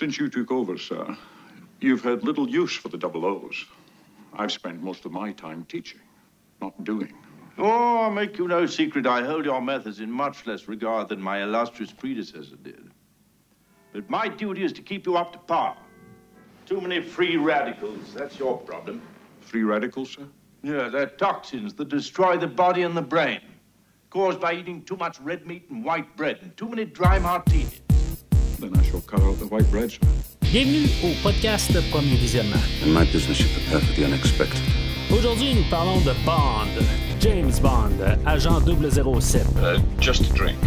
[0.00, 1.14] Since you took over, sir,
[1.78, 3.66] you've had little use for the double O's.
[4.32, 6.00] I've spent most of my time teaching,
[6.62, 7.12] not doing.
[7.58, 11.20] Oh, I'll make you no secret, I hold your methods in much less regard than
[11.20, 12.90] my illustrious predecessor did.
[13.92, 15.76] But my duty is to keep you up to par.
[16.64, 19.02] Too many free radicals, that's your problem.
[19.42, 20.26] Free radicals, sir?
[20.62, 23.42] Yeah, they're toxins that destroy the body and the brain,
[24.08, 27.82] caused by eating too much red meat and white bread and too many dry martinis.
[28.60, 30.00] Then I shall cut out the white bread, sir.
[30.52, 32.60] Bienvenue au podcast Premier Visionnement.
[32.84, 34.60] In my business, you prepare for the unexpected.
[35.10, 36.68] Aujourd'hui, nous parlons de Bond,
[37.20, 37.98] James Bond,
[38.28, 39.46] agent 007.
[39.56, 40.58] Uh, just a drink.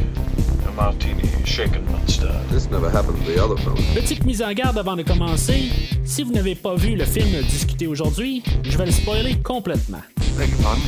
[0.68, 2.50] A martini, shaken, not stirred.
[2.50, 3.78] This never happened to the other fellow.
[3.94, 5.70] Petite mise en garde avant de commencer.
[6.04, 10.02] Si vous n'avez pas vu le film discuté aujourd'hui, je vais le spoiler complètement.
[10.36, 10.82] Beg your pardon?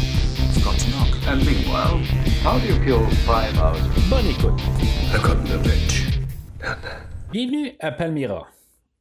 [0.54, 1.16] Forgot to knock.
[1.28, 2.00] And meanwhile,
[2.44, 3.80] how do you kill five hours?
[4.10, 4.60] Bonne écoute.
[5.14, 6.06] I got the bitch.
[7.38, 8.48] Bienvenue à Palmyra.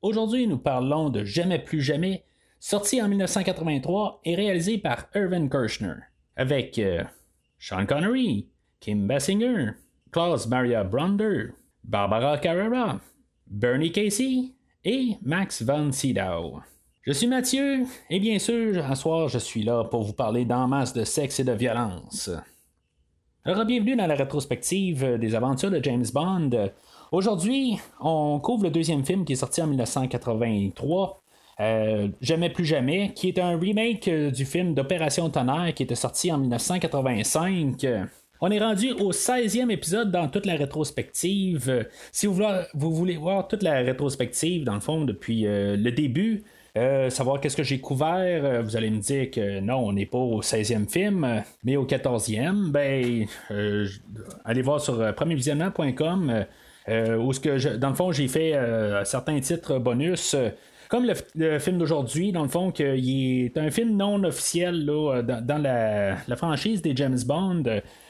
[0.03, 2.25] Aujourd'hui, nous parlons de Jamais plus jamais,
[2.59, 5.95] sorti en 1983 et réalisé par Irvin Kershner,
[6.35, 7.05] avec euh,
[7.61, 8.49] Sean Connery,
[8.81, 9.75] Kim Basinger,
[10.11, 11.51] Klaus Maria Bronder,
[11.85, 12.99] Barbara Carrera,
[13.47, 14.51] Bernie Casey
[14.85, 16.59] et Max von Sydow.
[17.03, 20.67] Je suis Mathieu, et bien sûr, un soir, je suis là pour vous parler d'en
[20.67, 22.33] masse de sexe et de violence.
[23.45, 26.73] Alors, bienvenue dans la rétrospective des aventures de James Bond.
[27.15, 31.23] Aujourd'hui, on couvre le deuxième film qui est sorti en 1983.
[31.61, 35.95] euh, jamais plus jamais, qui est un remake euh, du film d'Opération Tonnerre qui était
[35.95, 37.87] sorti en 1985.
[38.41, 41.87] On est rendu au 16e épisode dans toute la rétrospective.
[42.11, 42.35] Si vous
[42.75, 46.43] voulez, voir toute la rétrospective, dans le fond, depuis euh, le début,
[47.11, 50.43] savoir qu'est-ce que j'ai couvert, vous allez me dire que non, on n'est pas au
[50.43, 52.73] 16e film, mais au 14e.
[52.73, 53.25] Ben,
[54.45, 56.45] allez voir sur premiervisionnement.com.
[56.89, 60.37] euh, où ce que dans le fond, j'ai fait euh, certains titres bonus.
[60.89, 65.23] comme le, film d'aujourd'hui, dans le fond, qu'il est un film non officiel là, euh,
[65.23, 67.65] dans, la, franchise des James Bond.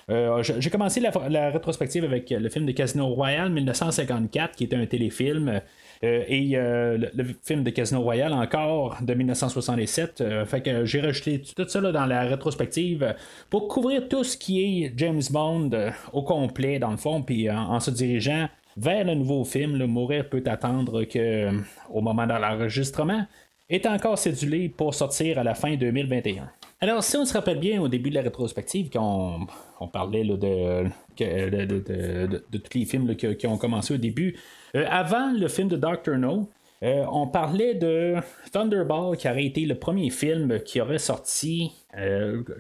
[0.08, 5.60] J'ai commencé la, rétrospective avec le film de Casino Royale 1954, qui était un téléfilm.
[6.02, 10.20] et le, film de Casino Royale encore de 1967.
[10.20, 13.14] euh, fait que j'ai rajouté tout ça là, dans la rétrospective
[13.48, 15.70] pour couvrir tout ce qui est James Bond
[16.12, 20.28] au complet, dans le fond, puis en se dirigeant vers le nouveau film, le Mourir
[20.28, 21.52] peut attendre que euh,
[21.90, 23.26] au moment de l'enregistrement
[23.68, 26.50] est encore cédulé pour sortir à la fin 2021.
[26.80, 29.46] Alors, si on se rappelle bien au début de la rétrospective, quand
[29.80, 34.36] on, parlait là, de, tous les films qui, ont commencé au début,
[34.76, 36.50] euh, avant le film de Doctor No,
[36.82, 38.16] euh, on parlait de
[38.52, 41.72] Thunderball qui aurait été le premier film qui aurait sorti,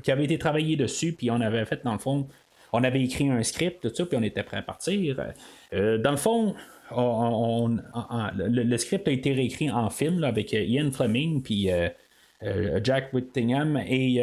[0.02, 2.26] qui avait été travaillé dessus, puis on avait fait dans le fond
[2.74, 5.16] on avait écrit un script, tout ça, puis on était prêt à partir.
[5.72, 6.54] Euh, dans le fond,
[6.90, 11.70] on- on- on- le, script a été réécrit en film avec euh, Ian Fleming, puis
[11.70, 11.88] euh,
[12.82, 14.22] Jack Whittingham et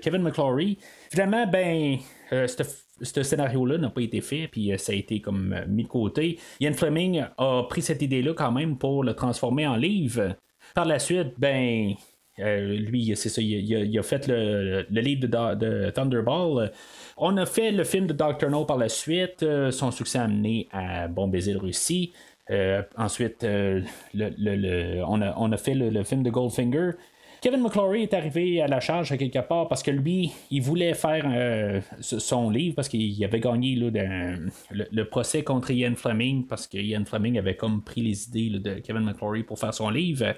[0.00, 0.78] Kevin McClory.
[1.10, 1.96] Finalement, ben,
[2.30, 6.38] ce scénario-là n'a pas été fait, puis ça a été comme mis de côté.
[6.60, 10.36] Ian Fleming a pris cette idée-là quand même pour le transformer en livre.
[10.76, 11.94] Par la suite, ben,
[12.40, 16.72] euh, lui, c'est ça, il, a- fait le, le livre de, Thunderball.
[17.16, 19.42] On a fait le film de Doctor No par la suite.
[19.42, 22.12] Euh, son succès a amené à Bon baiser de Russie.
[22.50, 26.92] Euh, ensuite, on, a, fait le, film de Goldfinger.
[27.40, 31.82] Kevin McClory est arrivé à la charge quelque part parce que lui, il voulait faire
[32.00, 37.38] son livre parce qu'il avait gagné le, procès contre Ian Fleming parce que Ian Fleming
[37.38, 40.34] avait comme pris les idées de Kevin McClory pour faire son livre.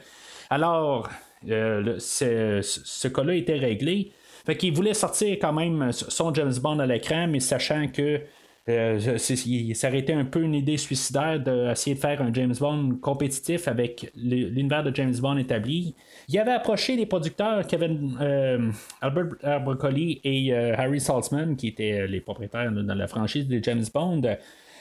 [0.50, 1.08] Alors,
[1.48, 4.12] euh, ce, cas-là était réglé.
[4.44, 8.20] Fait qu'il voulait sortir quand même son James Bond à l'écran, mais sachant que
[8.68, 12.98] euh, ça aurait été un peu une idée suicidaire d'essayer de faire un James Bond
[13.00, 15.94] compétitif avec l'univers de James Bond établi.
[16.28, 18.70] Il avait approché les producteurs Kevin euh,
[19.00, 23.62] Albert Abercrombie et euh, Harry Saltzman, qui étaient les propriétaires là, dans la franchise de
[23.62, 24.22] James Bond.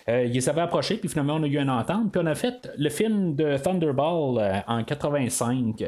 [0.09, 2.35] Euh, ils les avaient approchés, puis finalement on a eu une entente, puis on a
[2.35, 5.83] fait le film de Thunderball euh, en 85.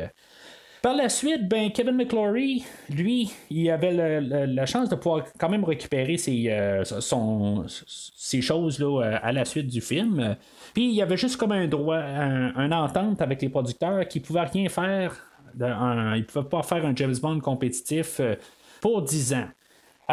[0.81, 5.63] Par la suite, ben, Kevin McClory, lui, il avait la chance de pouvoir quand même
[5.63, 10.35] récupérer ses, euh, son- ses choses là, euh, à la suite du film.
[10.73, 14.19] Puis il y avait juste comme un droit, un, un entente avec les producteurs qui
[14.21, 15.27] ne pouvaient rien faire.
[15.59, 18.35] un- ils ne pouvaient pas faire un James Bond compétitif euh,
[18.79, 19.47] pour 10 ans.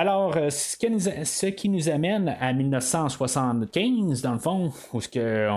[0.00, 0.76] Alors, euh, ce,
[1.48, 5.48] qui nous, amène à 1975, dans le fond, où ce que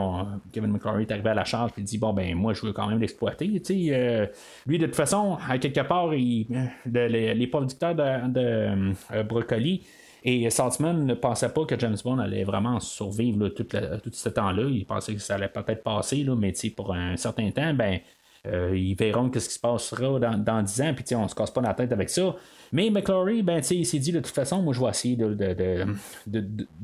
[0.52, 2.88] Kevin McClory est arrivé à la charge et dit Bon, ben, moi, je veux quand
[2.88, 3.62] même l'exploiter.
[3.70, 4.26] euh,
[4.66, 6.48] lui, de toute façon, à quelque part, il-
[6.88, 8.02] de- les, producteurs de,
[8.42, 9.84] euh, Brocoli,
[10.24, 13.68] Et Saltzman ne pensait pas que James Bond allait vraiment survivre tout,
[14.12, 14.64] ce temps-là.
[14.72, 18.00] Il pensait que ça allait peut-être passer, là, mais pour un certain temps, ben,
[18.48, 21.52] euh, ils verront ce qui se passera dans, dans 10 ans, puis on se casse
[21.52, 22.36] pas la tête avec ça.
[22.72, 25.86] Mais McClory, ben, il s'est dit de toute façon, moi je vais essayer de, de,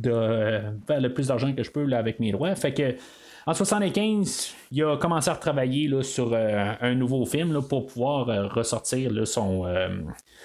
[0.08, 2.54] euh, faire le plus d'argent que je peux avec mes droits.
[2.54, 2.96] Fait que
[3.48, 7.88] en 75, il a commencé à retravailler là, sur euh, un nouveau film là, pour
[7.88, 9.66] pouvoir ressortir son,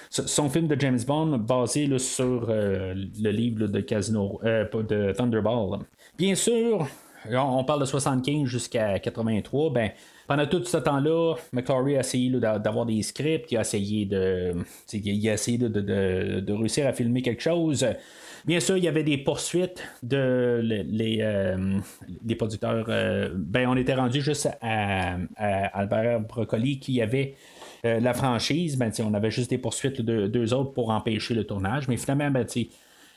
[0.08, 5.80] son film de James Bond basé sur le livre de Casino de Thunderball.
[6.16, 6.86] Bien sûr,
[7.28, 9.90] on parle de 75 jusqu'à 83, ben
[10.26, 14.54] pendant tout ce temps-là, McClory a essayé d'avoir des scripts, il a essayé de,
[14.92, 17.86] il a essayé de, réussir à filmer quelque chose.
[18.44, 21.78] Bien sûr, il y avait des poursuites de les, euh,
[22.36, 22.86] producteurs.
[22.88, 27.36] Euh, ben, on était rendu juste à, Albert Broccoli qui avait
[27.84, 28.76] euh, la franchise.
[28.76, 31.86] Ben, on avait juste des poursuites de deux autres pour empêcher le tournage.
[31.86, 32.46] Mais finalement, ben,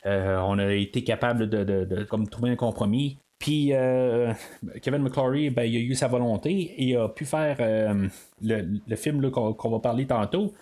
[0.05, 3.17] on a été capable de, trouver un compromis.
[3.39, 4.31] Puis euh,
[4.81, 8.07] Kevin McClory, ben, il a eu sa volonté et a pu faire euh,
[8.41, 10.53] le, film qu'on, va parler tantôt.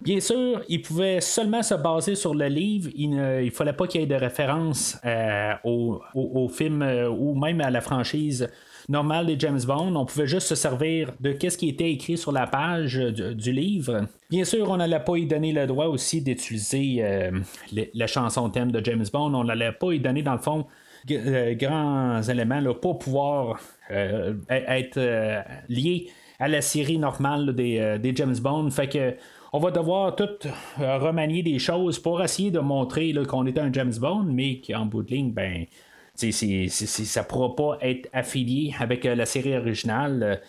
[0.00, 2.88] Bien sûr, il pouvait seulement se baser sur le livre.
[2.94, 7.70] Il ne fallait pas qu'il y ait de référence euh, au, film ou même à
[7.70, 8.48] la franchise
[8.88, 9.94] normale des James Bond.
[9.96, 14.06] On pouvait juste se servir de ce qui était écrit sur la page du, livre.
[14.30, 17.30] Bien sûr, on n'allait pas y donner le droit aussi d'utiliser
[17.72, 19.34] la chanson thème de James Bond.
[19.34, 20.66] On n'allait pas y donner, dans le fond,
[21.06, 23.60] grands éléments là, pour pouvoir
[23.90, 26.08] euh, e-, être euh, lié
[26.38, 28.70] à la série normale des, James Bond.
[28.70, 29.14] Fait que
[29.52, 33.92] on va devoir tout remanier des choses pour essayer de montrer qu'on est un James
[34.00, 35.66] Bond, mais qu'en bout de ligne, ben,
[36.14, 40.40] ça ne pourra pas être affilié avec la série originale.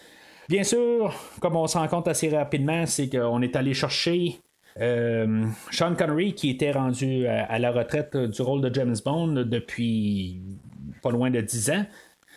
[0.47, 4.39] Bien sûr, comme on se rend compte assez rapidement, c'est qu'on est allé chercher
[4.79, 10.41] euh, Sean Connery, qui était rendu à, la retraite du rôle de James Bond depuis
[11.01, 11.85] pas loin de 10 ans.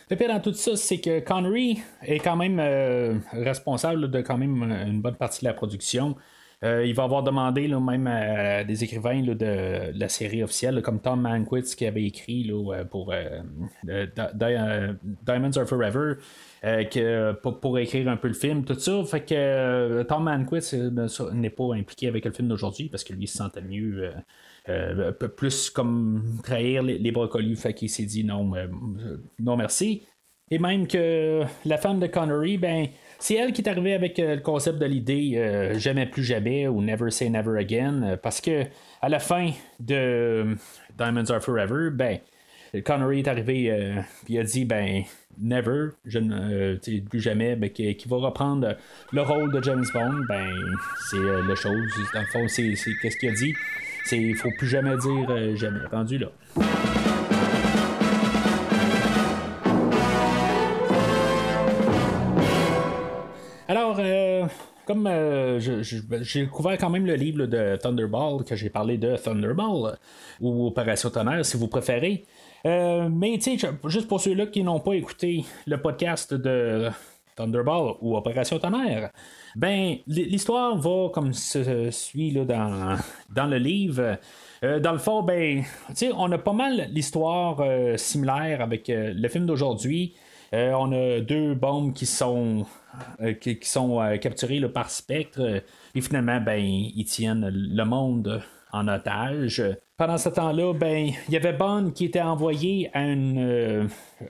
[0.09, 4.37] Le pire dans tout ça, c'est que Connery est quand même euh, responsable de quand
[4.37, 6.15] même une bonne partie de la production.
[6.63, 11.21] Euh, il va avoir demandé même à des écrivains de, la série officielle, comme Tom
[11.21, 12.51] Mankiewicz qui avait écrit
[12.89, 13.13] pour
[13.85, 16.15] Diamonds Are Forever,
[16.63, 19.03] euh, que, pour, écrire un peu le film, tout ça.
[19.05, 23.13] Fait que euh, Tom Manquist euh, n'est pas impliqué avec le film d'aujourd'hui parce que
[23.13, 24.11] lui il se sentait mieux.
[25.35, 28.53] plus comme trahir les, brocolis, fait qu'il s'est dit non,
[29.39, 30.03] non merci.
[30.49, 32.87] Et même que la femme de Connery, ben,
[33.19, 37.11] c'est elle qui est arrivée avec le concept de l'idée jamais plus jamais ou never
[37.11, 38.63] say never again, parce que
[39.01, 40.55] à la fin de
[40.97, 42.19] Diamonds Are Forever, ben,
[42.85, 43.93] Connery est arrivé
[44.29, 45.03] il a dit ben
[45.39, 46.77] Never, euh,
[47.09, 48.75] plus jamais, mais qui, va reprendre
[49.11, 50.49] le rôle de James Bond, ben
[51.09, 51.91] c'est euh, la chose.
[52.13, 53.53] Dans le fond, c'est, qu'est-ce qu'il a dit.
[54.05, 55.85] C'est il faut plus jamais dire euh, jamais.
[55.91, 56.31] Rendu là.
[64.87, 65.09] Comme
[65.59, 69.97] j'ai découvert quand même le livre de Thunderball, que j'ai parlé de Thunderball,
[70.41, 72.25] ou Opération Tonnerre, si vous préférez.
[72.65, 76.89] Euh, mais tu sais, juste pour ceux-là qui n'ont pas écouté le podcast de
[77.35, 79.11] Thunderball ou Opération Tonnerre,
[79.55, 82.97] ben l'histoire va comme se suit là, dans,
[83.29, 84.17] dans le livre.
[84.63, 85.63] Euh, dans le fond, ben,
[86.15, 90.15] on a pas mal l'histoire euh, similaire avec le film d'aujourd'hui.
[90.53, 92.65] On a deux bombes qui sont
[93.41, 95.61] qui, sont capturées par Spectre.
[95.93, 99.63] et finalement, ben, ils tiennent le monde en otage.
[99.97, 103.89] Pendant ce temps-là, ben, il y avait Bond qui était envoyé à une,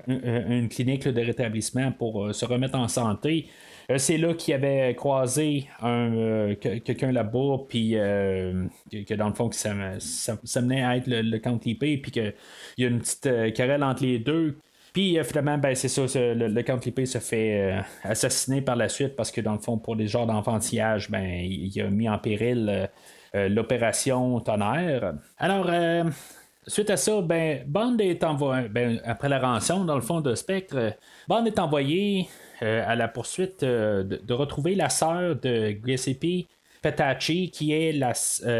[0.10, 3.48] euh, clinique de rétablissement pour euh, se remettre en santé.
[3.92, 9.74] Euh, c'est là qu'il avait croisé un, quelqu'un là-bas, puis que, dans le fond, ça,
[10.00, 12.34] ça, menait à être le, le County P, puis qu'il
[12.78, 14.58] y a une petite querelle entre les deux.
[14.98, 19.30] Puis finalement, ben, c'est ça, le, le Count se fait assassiner par la suite parce
[19.30, 22.90] que dans le fond, pour des genres d'enfantillage, ben, il, a mis en péril
[23.36, 25.14] euh, l'opération Tonnerre.
[25.38, 26.04] Alors, euh,
[26.66, 30.34] suite à ça, ben, Bond est envoyé, ben, après la rançon, dans le fond de
[30.34, 30.94] Spectre,
[31.28, 32.28] Bond est envoyé
[32.64, 36.48] euh, à la poursuite de, retrouver la sœur de Giuseppe
[36.82, 38.14] Petacci, qui est, la,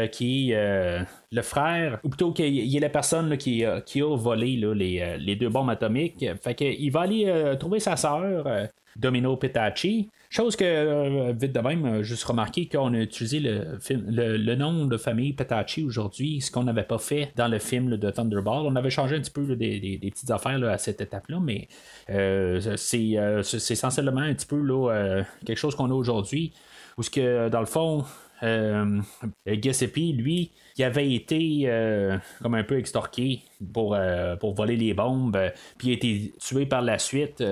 [0.08, 5.48] qui le frère, ou plutôt qu'il est la personne qui, a volé les, les, deux
[5.48, 6.24] bombes atomiques.
[6.42, 8.46] Fait qu'il va aller trouver sa sœur,
[8.98, 10.10] Domino Petacci.
[10.30, 14.96] Chose que, euh, vite de même, euh, juste remarqué qu'on a utilisé le, nom de
[14.98, 18.66] famille Petacci aujourd'hui, ce qu'on n'avait pas fait dans le film de Thunderball.
[18.66, 21.68] On avait changé un petit peu des, petites affaires à cette étape-là, mais
[22.10, 23.16] euh, c'est
[23.70, 24.58] essentiellement un petit peu
[25.46, 26.52] quelque chose qu'on a aujourd'hui.
[26.98, 28.04] Où ce que, dans le fond,
[28.42, 29.00] euh,
[29.46, 35.36] lui, qui avait été euh, comme un peu extorqué pour, euh, pour voler les bombes,
[35.36, 37.42] euh, puis a été tué par la suite.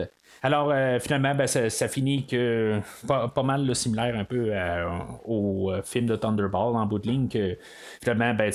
[0.43, 4.53] Alors finalement, ben, ça, finit que pas, mal similaire un peu
[5.25, 7.57] au film de Thunderball en bout de ligne que
[8.03, 8.53] finalement ben,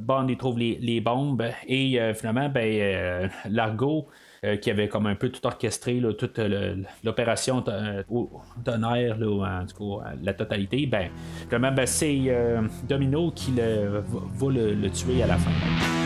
[0.00, 4.08] Bond il trouve les, les bombes et finalement ben, Largo
[4.44, 6.38] euh, qui avait comme un peu tout orchestré là, toute
[7.02, 8.02] l'opération euh,
[8.62, 11.08] d'honneur, en tout cas, la totalité, ben,
[11.50, 16.03] ben, c'est euh, Domino qui le, va le tuer à la fin.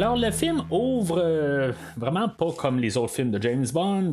[0.00, 4.12] Alors, le film ouvre euh, vraiment pas comme les autres films de James Bond.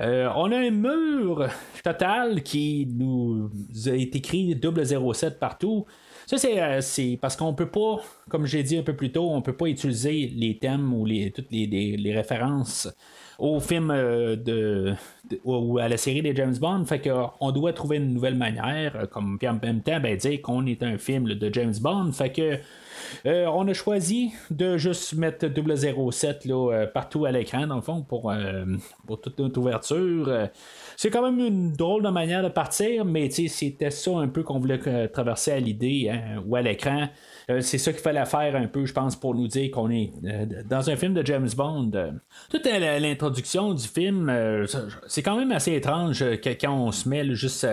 [0.00, 1.46] Euh, on a un mur
[1.84, 3.48] total qui nous
[3.86, 5.86] été écrit 007 partout.
[6.26, 9.42] Ça, euh, c'est, parce qu'on peut pas, comme j'ai dit un peu plus tôt, on
[9.42, 12.92] peut pas utiliser les thèmes ou les, toutes les, références
[13.38, 14.92] au film de,
[15.44, 16.84] ou à la série des James Bond.
[16.84, 20.98] Fait qu'on doit trouver une nouvelle manière, comme en même temps, dire qu'on est un
[20.98, 22.10] film de James Bond.
[22.10, 22.58] Fait que
[23.26, 27.82] euh, on a choisi de juste mettre 007 là, euh, partout à l'écran, dans le
[27.82, 28.64] fond, pour, euh,
[29.06, 30.48] pour toute notre ouverture.
[30.96, 34.58] C'est quand même une drôle de manière de partir, mais c'était ça un peu qu'on
[34.58, 37.08] voulait traverser à l'idée, hein, ou à l'écran.
[37.60, 40.12] c'est ça qu'il fallait faire un peu, je pense, pour nous dire qu'on est
[40.68, 41.90] dans un film de James Bond.
[42.50, 44.32] toute l'introduction du film,
[45.06, 47.66] c'est quand même assez étrange quand on se met juste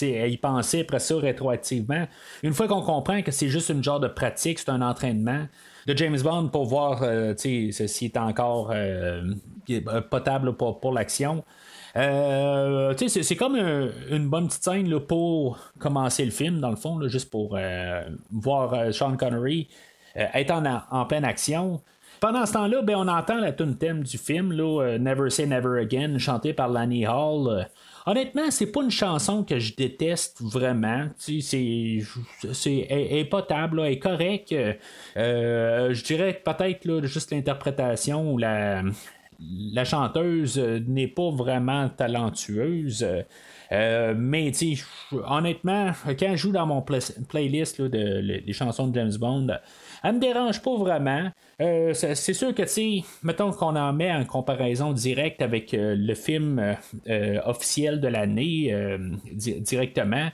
[0.00, 2.06] y penser après ça rétroactivement.
[2.42, 5.46] Une fois qu'on comprend que c'est juste une genre de pratique, c'est un entraînement
[5.86, 9.22] de James Bond pour voir euh, s'il est encore euh,
[10.10, 11.44] potable pour, l'action.
[11.96, 17.30] Euh, c'est comme une bonne petite scène pour commencer le film, dans le fond, juste
[17.30, 17.58] pour
[18.30, 19.68] voir Sean Connery
[20.14, 20.52] être
[20.90, 21.80] en, pleine action.
[22.20, 26.18] Pendant ce temps-là, ben, on entend la tune thème du film, Never Say Never Again,
[26.18, 27.66] chantée par Lanny Hall.
[28.04, 31.08] Honnêtement, c'est pas une chanson que je déteste vraiment.
[31.16, 34.52] C'est, c'est est, potable, est correct.
[35.16, 38.82] Euh, je dirais peut-être juste l'interprétation ou la,
[39.84, 43.06] chanteuse n'est pas vraiment talentueuse.
[43.70, 44.50] Euh, mais
[45.12, 49.46] honnêtement, quand je joue dans mon playlist de, les chansons de James Bond,
[50.02, 51.30] elle me dérange pas vraiment.
[51.60, 56.14] Euh, c'est sûr que, tu mettons qu'on en met en comparaison directe avec euh, le
[56.14, 56.76] film
[57.08, 58.74] euh, officiel de l'année
[59.32, 60.28] directement.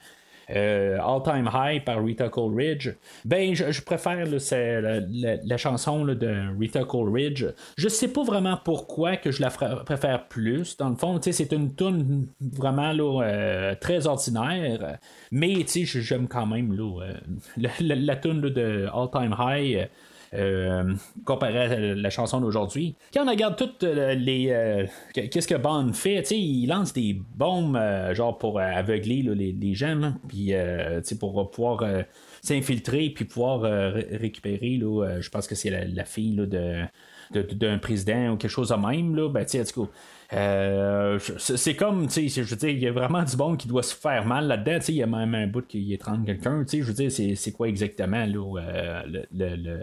[0.48, 2.90] All Time High par Rita Coleridge,
[3.24, 7.44] ben je, préfère la, chanson de Rita Coleridge.
[7.76, 10.76] Je sais pas vraiment pourquoi que je la préfère plus.
[10.76, 14.98] Dans le fond, c'est une tune vraiment là, très ordinaire,
[15.30, 16.76] mais j'aime quand même
[17.56, 19.88] la, la, tune de All Time High.
[20.34, 20.94] Euh,
[21.24, 22.96] comparé à la chanson d'aujourd'hui.
[23.14, 24.50] Quand on regarde toutes euh, les.
[24.50, 27.80] Euh, qu'est-ce que Bond fait, il lance des bombes,
[28.12, 30.52] genre pour aveugler les, les, gens, puis
[31.18, 31.82] pour pouvoir
[32.42, 34.78] s'infiltrer, puis pouvoir récupérer,
[35.20, 36.84] je pense que c'est la, fille de
[37.30, 39.62] d'un président ou quelque chose de même, là, ben, sais,
[40.34, 43.66] euh, c'est comme, tu sais, je veux dire, il y a vraiment du bon qui
[43.66, 44.78] doit se faire mal là-dedans.
[44.88, 46.64] Il y a même un bout qui étrangle quelqu'un.
[46.70, 49.80] Je veux dire, c'est quoi exactement là, euh, le, le,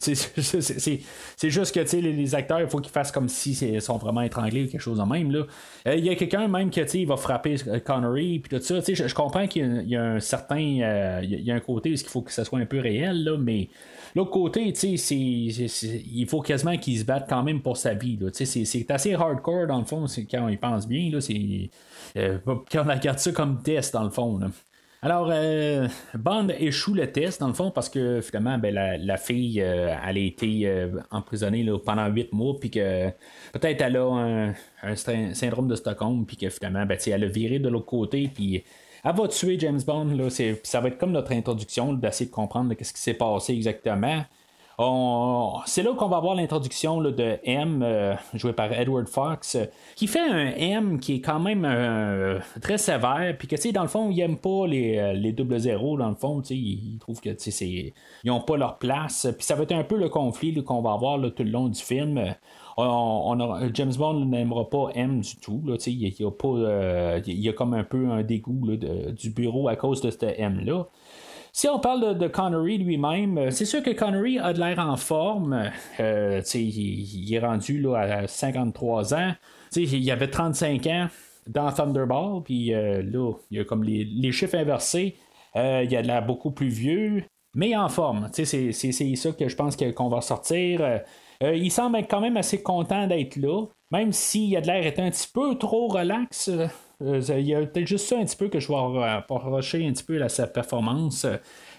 [0.00, 4.64] C'est juste que les, les acteurs, il faut qu'ils fassent comme s'ils sont vraiment étranglés
[4.64, 5.30] ou quelque chose de même.
[5.30, 5.46] Là.
[5.86, 8.80] Euh, il y a quelqu'un même qui il va frapper Connery puis tout ça.
[8.80, 10.58] Je, je comprends qu'il y, a un certain.
[10.58, 13.36] il y a un côté où il faut que ça soit un peu réel, là,
[13.38, 13.68] mais
[14.14, 18.18] L'autre côté, il faut quasiment qu'il se batte quand même pour sa vie.
[18.32, 21.10] C'est assez hardcore dans le fond, quand y pense bien.
[21.10, 21.18] Là,
[22.16, 24.40] euh, quand on regarde ça comme test dans le fond.
[25.02, 29.62] Alors, euh, Bond échoue le test, dans le fond, parce que finalement, ben, la, fille,
[29.62, 33.08] euh, elle a été emprisonnée pendant huit mois, puis que
[33.52, 37.68] peut-être elle a un, syndrome de Stockholm, puis que finalement, ben, elle a viré de
[37.68, 38.62] l'autre côté, puis
[39.04, 40.16] elle va tuer James Bond.
[40.16, 40.28] Là,
[40.62, 44.22] ça va être comme notre introduction d'essayer de comprendre ce qui s'est passé exactement.
[45.66, 49.58] C'est là qu'on va avoir l'introduction de M, euh, joué par Edward Fox,
[49.94, 53.82] qui fait un M qui est quand même euh, très sévère, puis que, tu dans
[53.82, 56.56] le fond, il n'aime pas les, euh, les double zéros, dans le fond, tu sais,
[56.56, 57.92] il trouve que, ils
[58.24, 61.18] n'ont pas leur place, puis ça va être un peu le conflit qu'on va avoir
[61.18, 62.34] tout le long du film.
[62.76, 65.62] James Bond n'aimera pas M du tout.
[65.86, 69.76] il, y a pas, il y a comme un peu un dégoût du bureau à
[69.76, 70.86] cause de ce M-là.
[71.52, 75.70] Si on parle de, Connery lui-même, c'est sûr que Connery a de l'air en forme.
[75.98, 79.32] il, il, est rendu là, à 53 ans.
[79.74, 81.08] il avait 35 ans
[81.48, 85.16] dans Thunderball, puis là, il y a comme les, les chiffres inversés.
[85.54, 87.24] il a de l'air beaucoup plus vieux
[87.54, 88.28] mais en forme.
[88.32, 91.00] C'est, ça que je pense qu'on va sortir.
[91.42, 94.66] Euh, euh, il semble être quand même assez content d'être là, même s'il a de
[94.66, 96.48] l'air un petit peu trop relax.
[97.02, 99.92] Euh, il y a peut-être juste ça un petit peu que je vais reprocher un
[99.92, 101.26] petit peu à sa performance.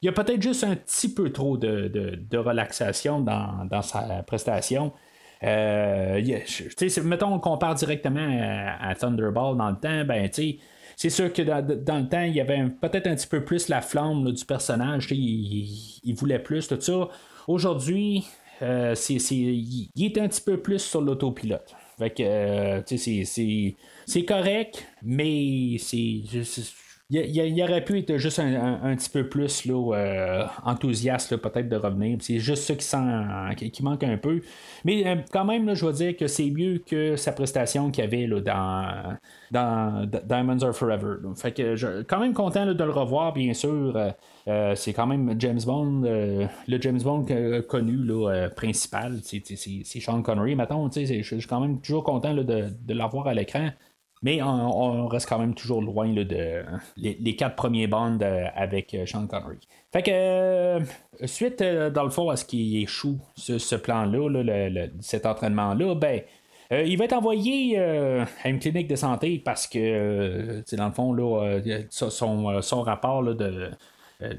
[0.01, 4.93] Il y a peut-être juste un petit peu trop de, relaxation dans, sa prestation.
[5.43, 8.27] mettons, on compare directement
[8.79, 10.59] à, Thunderball dans le temps, ben, tu
[11.01, 13.81] c'est sûr que dans, le temps, il y avait peut-être un petit peu plus la
[13.81, 15.07] flamme du personnage.
[15.09, 17.07] Il, voulait plus, tout ça.
[17.47, 18.27] Aujourd'hui,
[18.61, 18.95] euh,
[19.31, 21.73] il, est un petit peu plus sur l'autopilote.
[21.97, 23.75] Fait que, euh,
[24.05, 26.21] c'est correct, mais c'est
[27.11, 32.17] il, aurait pu être juste un, petit peu plus là, euh, enthousiaste peut-être de revenir.
[32.21, 34.41] C'est juste ça qui, manque un peu.
[34.85, 38.27] Mais euh, quand même, je veux dire que c'est mieux que sa prestation qu'il avait
[38.27, 39.19] là,
[39.51, 41.15] dans, Diamonds Are Forever.
[41.35, 44.13] Fait que je quand même content de le revoir, bien sûr.
[44.47, 47.25] Euh, c'est quand même James Bond, le James Bond
[47.67, 49.19] connu là, principal.
[49.21, 50.89] C'est Sean Connery, mettons.
[50.89, 53.69] Je suis quand même toujours content de l'avoir à l'écran.
[54.23, 56.63] Mais on, reste quand même toujours loin de
[56.95, 59.57] les, quatre premiers bands euh, avec euh, Sean Connery.
[59.91, 60.79] Fait que euh,
[61.25, 66.21] suite dans le fond à ce qui échoue ce, plan-là, cet entraînement-là, ben
[66.71, 71.59] il va être envoyé à une clinique de santé parce que dans le fond là,
[71.89, 73.71] son, rapport de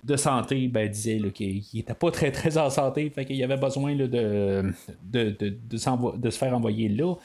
[0.05, 3.97] de santé ben, disait qu'il n'était pas très très en santé, fait qu'il avait besoin
[3.97, 4.73] de, de,
[5.37, 7.17] de, se faire envoyer là,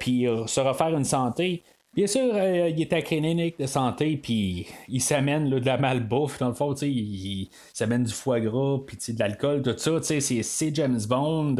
[0.00, 1.62] puis se refaire une santé.
[1.94, 6.38] Bien sûr, euh, il est à clinique de santé, puis il s'amène de la malbouffe,
[6.38, 10.74] dans le fond, il, il s'amène du foie gras, puis de l'alcool, tout ça, c'est
[10.74, 11.56] James Bond.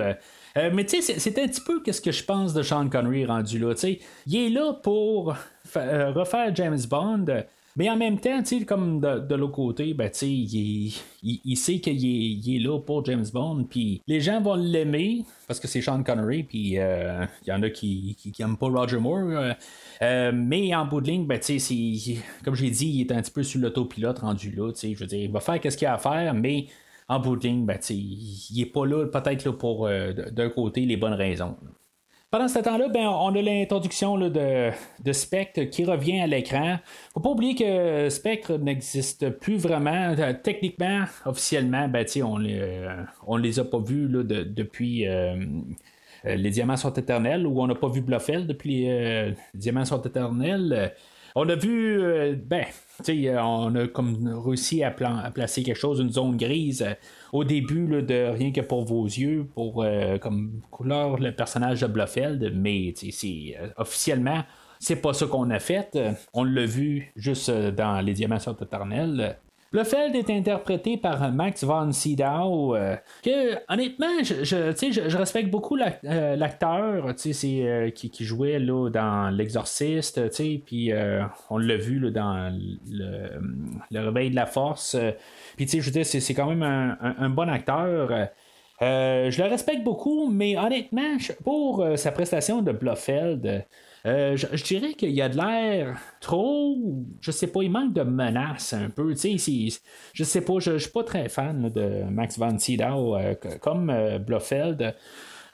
[0.57, 3.27] Euh, mais tu sais, c'est un petit peu ce que je pense de Sean Connery
[3.27, 3.75] rendu là.
[3.75, 5.35] sais il est là pour
[5.77, 7.27] euh, refaire James Bond,
[7.76, 12.79] mais en même temps, comme de, l'autre côté, ben, il, il, sait qu'il est, là
[12.79, 17.46] pour James Bond, puis les gens vont l'aimer parce que c'est Sean Connery, puis il
[17.46, 19.55] y en a qui, qui, pas Roger Moore.
[20.03, 21.40] Euh, mais en bout de ligne, ben,
[22.44, 24.73] comme j'ai dit, il est un petit peu sur l'autopilote rendu là.
[24.75, 26.66] Je veux dire, il va faire ce qu'il a à faire, mais
[27.09, 30.85] en bout de ligne, ben, il n'est pas là peut-être là, pour euh, d'un côté
[30.87, 31.57] les bonnes raisons.
[32.33, 34.71] Pendant ce temps-là, ben, on a l'introduction de,
[35.12, 36.79] Spectre qui revient à l'écran.
[37.12, 40.14] Faut pas oublier que Spectre n'existe plus vraiment.
[40.18, 45.35] Euh, techniquement, officiellement, ben, on ne les a pas vus depuis euh,
[46.25, 50.01] les Diamants sont éternels, où on n'a pas vu Bluffel depuis euh, les Diamants sont
[50.01, 50.95] éternels.
[51.37, 52.64] Euh, on a vu, ben,
[53.42, 56.87] on a comme réussi à, placer quelque chose, une zone grise
[57.33, 59.85] au début de Rien que pour vos yeux, pour
[60.21, 64.42] comme couleur le personnage de Bluffeld, mais c'est officiellement,
[64.79, 65.99] c'est pas ça qu'on a fait.
[66.33, 69.38] On l'a vu juste dans Les Diamants sont éternels.
[69.72, 76.37] Blofeld est interprété par Max von Sydow, euh, que honnêtement, je, je, respecte beaucoup euh,
[76.37, 80.20] l'acteur euh, qui, jouait là, dans L'Exorciste,
[80.66, 80.92] puis
[81.48, 82.54] on l'a vu là, dans
[82.90, 83.40] le,
[83.90, 84.94] le, Réveil de la Force.
[85.56, 88.28] puis je c'est quand même un, bon acteur.
[88.80, 93.64] je le respecte beaucoup, mais honnêtement, pour sa prestation de Blofeld,
[94.05, 96.77] euh, je, dirais qu'il y a de l'air trop.
[97.21, 99.15] Je sais pas, il manque de menace un peu.
[99.15, 99.81] Tu sais,
[100.12, 104.19] je sais pas, je, suis pas très fan de Max Van Sydow euh, comme euh,
[104.19, 104.95] Blofeld.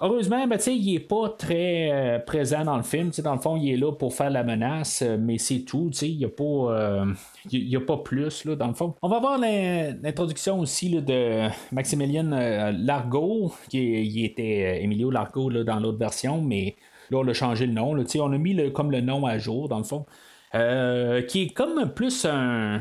[0.01, 3.11] Heureusement, ben, il n'est pas très présent dans le film.
[3.19, 5.91] dans le fond, il est là pour faire la menace, mais c'est tout.
[6.03, 7.05] Il n'y a, pas,
[7.51, 8.95] il a pas plus, là, dans le fond.
[9.03, 16.41] On va voir l'introduction aussi de Maximilien Largo, qui, était Emilio Largo dans l'autre version,
[16.43, 16.77] mais
[17.11, 17.95] Là, on a changé le nom.
[17.95, 20.07] Là, on a mis le, comme le nom à jour, dans le fond.
[20.55, 22.81] Euh, qui est comme plus un.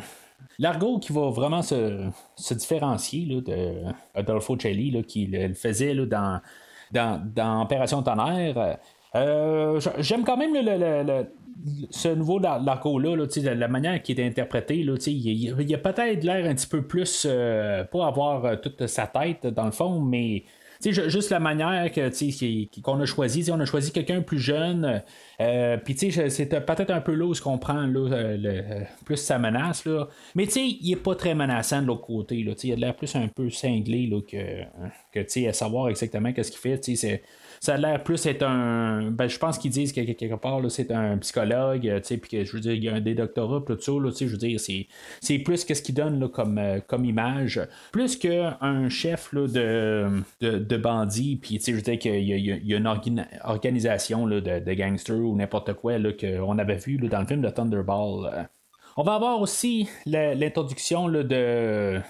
[0.60, 3.84] L'argot qui va vraiment se, différencier là, de
[4.16, 6.42] Adolfo Celli, qui le, faisait là, dans,
[6.92, 8.78] dans, dans, Opération Tonnerre.
[9.16, 11.26] Euh, j'aime quand même le,
[11.90, 16.50] ce nouveau Largo-là, là, la manière qui est interprété, là, il, il, a peut-être l'air
[16.50, 20.44] un petit peu plus, euh, pas avoir toute sa tête dans le fond, mais
[20.82, 25.04] juste la manière que, qu'on a choisi, on a choisi quelqu'un plus jeune,
[25.42, 29.86] euh, puis c'est peut-être un peu là où ce qu'on prend là, plus sa menace,
[29.86, 30.08] là.
[30.36, 33.28] mais il est pas très menaçant de l'autre côté, là, il a l'air plus un
[33.28, 34.63] peu cinglé là, que,
[35.12, 37.24] que à savoir exactement qu'est-ce qu'il fait, sais,
[37.60, 39.12] ça a l'air plus être un.
[39.12, 42.52] Ben, je pense qu'ils disent que quelque part, c'est un psychologue, euh, puis que je
[42.54, 45.65] veux dire, il y a des doctorats, tout ça, là, je veux dire, c'est, plus
[45.65, 47.62] qu'est-ce qu'il donne là, comme, euh, comme image.
[47.91, 50.08] Plus qu'un chef là, de,
[50.41, 54.74] de, de bandits, puis je veux dire qu'il y, a une organisation là, de, de
[54.74, 58.48] gangsters ou n'importe quoi qu'on avait vu dans le film de Thunderball.
[59.00, 62.02] On va avoir aussi l'introduction de,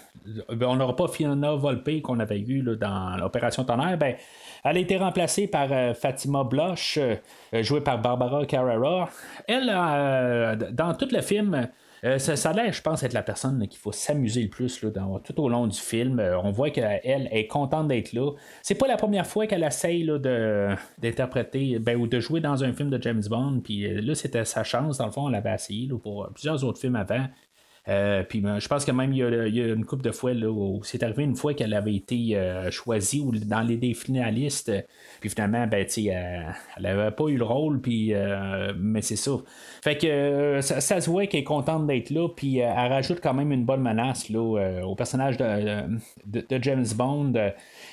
[0.49, 3.97] ben, On n'aura pas Fiona Volpe qu'on avait eu là, dans l'opération Tonnerre.
[3.97, 4.15] Ben,
[4.63, 7.15] elle a été remplacée par euh, Fatima Blush, euh,
[7.61, 9.09] jouée par Barbara Carrera.
[9.49, 11.67] Elle, euh, dans tout le film,
[12.03, 15.49] ça, ça, je pense, être la personne qu'il faut s'amuser le plus dans, tout au
[15.49, 16.21] long du film.
[16.43, 18.31] on voit qu'elle est contente d'être là.
[18.61, 22.73] C'est pas la première fois qu'elle essaye de, d'interpréter ben, ou de jouer dans un
[22.73, 23.61] film de James Bond.
[23.63, 24.97] Puis là, c'était sa chance.
[24.97, 27.27] Dans le fond, on l'avait essayé pour plusieurs autres films avant.
[27.89, 30.49] Euh, puis ben, je pense que même il y a, une couple de fois là,
[30.49, 34.71] où c'est arrivé une fois qu'elle avait été euh, choisie ou dans les des finalistes.
[35.19, 39.31] Puis finalement, ben, elle n'avait pas eu le rôle, puis, euh, mais c'est ça.
[39.83, 43.51] Fait que ça, se voit qu'elle est contente d'être là, puis elle rajoute quand même
[43.51, 45.87] une bonne menace là, au personnage de,
[46.25, 47.33] de, James Bond.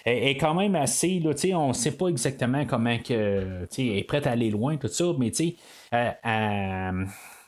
[0.04, 4.04] Elle est quand même assez, là, on ne sait pas exactement comment que, elle est
[4.06, 5.56] prête à aller loin, tout ça, mais tu
[5.92, 6.16] sais,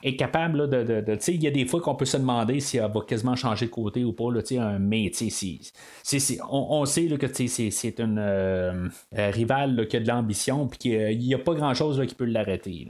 [0.03, 0.83] est capable de.
[0.83, 3.35] de, de il y a des fois qu'on peut se demander si elle va quasiment
[3.35, 7.99] changer de côté ou pas, là, un, mais si, on, on, sait là, que c'est
[7.99, 12.15] une euh, euh, rivale qui a de l'ambition puis qu'il n'y a pas grand-chose qui
[12.15, 12.87] peut l'arrêter.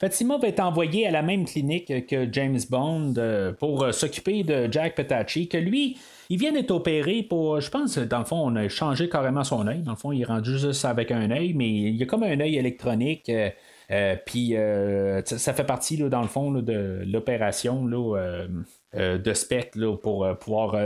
[0.00, 4.70] Fatima va être envoyé à la même clinique que James Bond euh, pour s'occuper de
[4.70, 5.96] Jack Petacci, que lui,
[6.28, 9.66] il vient d'être opéré pour, je pense, dans le fond, on a changé carrément son
[9.66, 9.82] œil.
[9.82, 12.24] Dans le fond, il est rendu juste avec un œil, mais il y a comme
[12.24, 13.30] un œil électronique.
[13.90, 20.26] Euh, puis euh, ça fait partie, dans le fond, de l'opération euh, de Spectre pour
[20.38, 20.76] pouvoir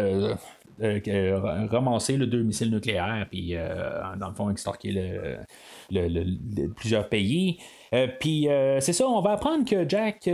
[1.70, 3.54] ramasser le deux missiles nucléaires, puis
[4.18, 5.38] dans le fond, extorquer
[6.76, 7.58] plusieurs pays.
[8.20, 8.48] puis
[8.80, 10.28] c'est ça, on va apprendre que Jack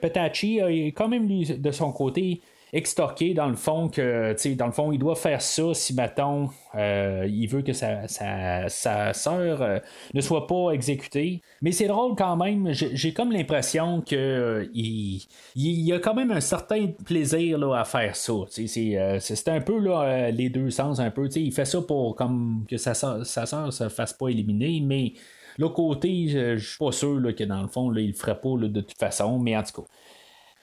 [0.00, 2.40] Petacci a quand même, de son côté,
[2.72, 7.26] extorqué dans le fond que dans le fond il doit faire ça si bâton euh,
[7.28, 9.80] il veut que sa, sa, euh,
[10.12, 11.40] ne soit pas exécutée.
[11.62, 16.30] Mais c'est drôle quand même j'ai comme l'impression que euh, il, y a quand même
[16.30, 21.10] un certain plaisir là, à faire ça c'est un peu là, les deux sens un
[21.10, 24.82] peu il fait ça pour comme que sa soeur, sa soeur se fasse pas éliminer
[24.84, 25.12] mais
[25.58, 28.56] L'autre côté, je suis pas sûr que dans le fond, là, il le ferait pas
[28.56, 29.88] de toute façon, mais en tout cas.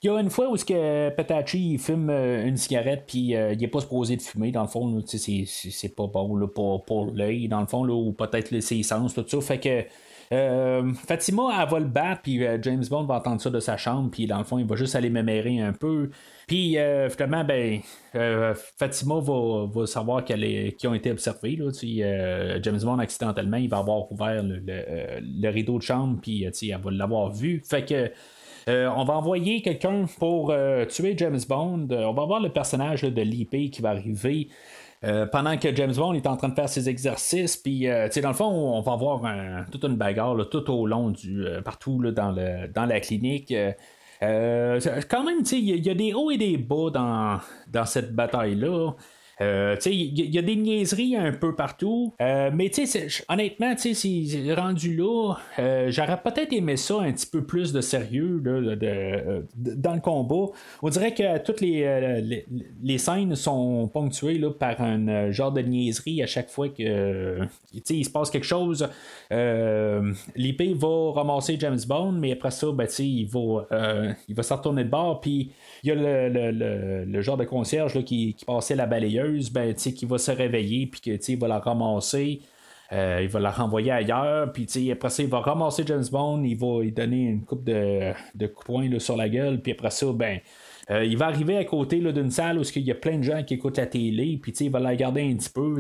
[0.06, 3.68] Il y a une fois où Petachi fume euh, une cigarette puis euh, il n'est
[3.68, 7.66] pas supposé de fumer dans le fond c'est pas bon pour, pour l'œil dans le
[7.66, 9.42] fond ou peut-être ses sens tout ça.
[9.42, 9.84] Fait que
[10.32, 14.12] euh, Fatima elle va le battre puis James Bond va entendre ça de sa chambre
[14.12, 16.12] puis dans le fond il va juste aller mémérer un peu.
[16.46, 16.78] Puis
[17.10, 17.80] finalement ben
[18.78, 21.72] Fatima va, savoir qu'elle qu'ils ont été observés là,
[22.62, 26.92] James Bond accidentellement il va avoir ouvert le, le rideau de chambre puis elle va
[26.92, 27.64] l'avoir vu.
[27.68, 28.12] Fait que
[28.68, 31.88] euh, on va envoyer quelqu'un pour euh, tuer James Bond.
[31.92, 34.50] Euh, on va voir le personnage de l'IP qui va arriver.
[35.32, 38.46] pendant que James Bond est en train de faire ses exercices, puis dans le fond,
[38.46, 39.22] on va avoir
[39.72, 43.54] toute une bagarre tout au long du partout dans, la clinique.
[44.20, 46.90] quand même, il y, a des hauts et des bas
[47.68, 48.94] dans cette bataille-là.
[49.42, 52.14] Euh, il y, a des niaiseries un peu partout.
[52.22, 52.72] Euh, mais
[53.28, 58.42] honnêtement, si rendu là, euh, j'aurais peut-être aimé ça un petit peu plus de sérieux
[58.42, 60.54] dans le combat.
[60.82, 62.44] On dirait que toutes les,
[62.82, 67.40] les, scènes sont ponctuées là, par un genre de niaiserie à chaque fois que
[67.90, 68.88] il se passe quelque chose.
[69.32, 74.86] L'IP va ramasser James Bond, mais après ça, ben, il va, il va se retourner
[74.86, 75.20] de bord.
[75.20, 75.52] Puis
[75.84, 80.18] il y a le, genre de concierge qui, qui passait la balayeuse ben, qui va
[80.18, 82.42] se réveiller, puis qu'il va la ramasser.
[82.92, 86.56] Euh, il va la renvoyer ailleurs, puis après ça, il va ramasser James Bond, il
[86.56, 89.90] va lui donner une coupe de, de coups de poing sur la gueule, puis après
[89.90, 90.40] ça, ben,
[90.92, 93.44] euh, il va arriver à côté d'une salle où il y a plein de gens
[93.44, 95.80] qui écoutent la télé, puis il va la regarder un petit peu.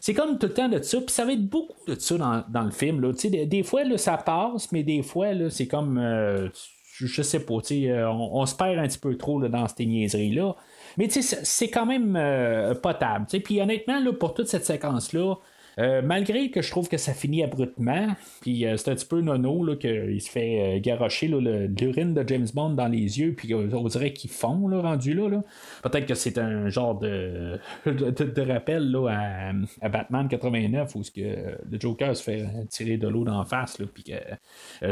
[0.00, 2.62] C'est comme tout le temps de ça, puis ça va être beaucoup de ça dans,
[2.62, 3.00] le film.
[3.00, 5.96] Là, des, des, fois, ça passe, mais des fois, c'est comme.
[5.96, 6.48] Euh,
[6.96, 10.54] je, sais pas, on, on se perd un petit peu trop dans ces niaiseries-là.
[10.96, 13.26] Mais c'est quand même euh, potable.
[13.42, 15.36] Puis honnêtement, pour toute cette séquence-là,
[15.78, 18.08] Euh, malgré que je trouve que ça finit abruptement,
[18.40, 22.24] puis euh, c'est un petit peu nono là, qu'il se fait euh, garrocher l'urine de
[22.26, 25.42] James Bond dans les yeux, puis on dirait qu'il fond là, rendu là.
[25.82, 27.58] Peut-être que c'est un genre de,
[28.46, 34.12] rappel à, Batman 89 où le Joker se fait tirer de l'eau d'en face, puis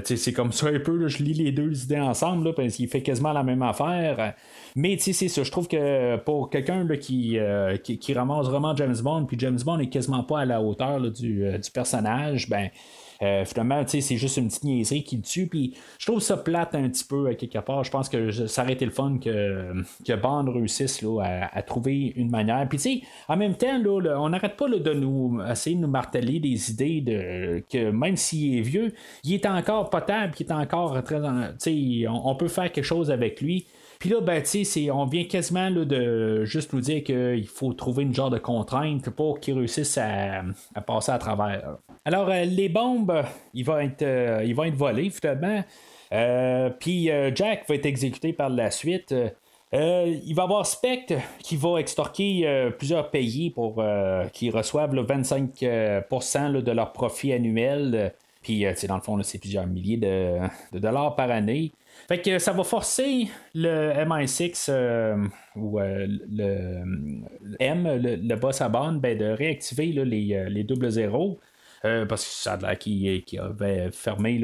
[0.05, 3.33] c'est comme ça un peu, je lis les deux idées ensemble, parce qu'il fait quasiment
[3.33, 4.35] la même affaire.
[4.75, 7.39] Mais c'est ça, je trouve que pour quelqu'un qui,
[7.83, 11.01] qui, qui, ramasse vraiment James Bond, puis James Bond est quasiment pas à la hauteur
[11.03, 12.71] euh, du, personnage, ben.
[13.23, 15.47] Euh, finalement, c'est juste une petite niaiserie qui le tue.
[15.47, 17.85] Puis je trouve ça plate un petit peu à quelque part.
[17.85, 19.73] Je pense que ça aurait été le fun que,
[20.05, 22.69] que Bond réussisse là, à, trouver une manière.
[22.69, 25.89] Puis tu sais, en même temps, là, on n'arrête pas de nous essayer de nous
[25.89, 30.53] marteler des idées de que même s'il est vieux, il est encore potable, il est
[30.53, 31.21] encore très.
[31.21, 33.67] On, on peut faire quelque chose avec lui.
[34.03, 34.43] Puis là, ben,
[34.93, 39.39] on vient quasiment de juste nous dire qu'il faut trouver une genre de contrainte pour
[39.39, 40.43] qu'ils réussissent à,
[40.85, 41.77] passer à travers.
[42.05, 43.23] Alors, euh, les bombes,
[43.55, 45.63] ils vont être, euh, être volés, finalement.
[46.13, 49.15] Euh, puis Jack va être exécuté par la suite.
[49.73, 49.79] il
[50.35, 53.81] va y avoir Spectre qui va extorquer plusieurs pays pour
[54.33, 58.13] qu'ils reçoivent le 25% de leur profit annuel.
[58.43, 60.39] Puis, dans le fond, c'est plusieurs milliers de,
[60.79, 61.73] dollars par année.
[62.09, 65.25] Fait que ça va forcer le MI6 euh,
[65.55, 66.83] ou euh, le,
[67.61, 71.39] M, le, boss à bande, ben, de réactiver les, euh, les double zéros.
[71.83, 74.41] parce que ça a l'air qu'il avait fermé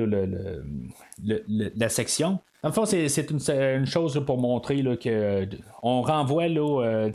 [1.24, 2.38] la section.
[2.62, 5.48] Dans le fond, c'est une, chose pour montrer que
[5.82, 7.08] on renvoie là.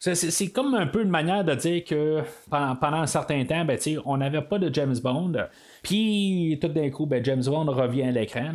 [0.00, 3.78] c'est comme un peu une manière de dire que pendant, pendant un certain temps, ben,
[4.06, 5.34] on n'avait pas de James Bond.
[5.82, 8.50] Puis tout d'un coup, ben, James Bond revient à l'écran.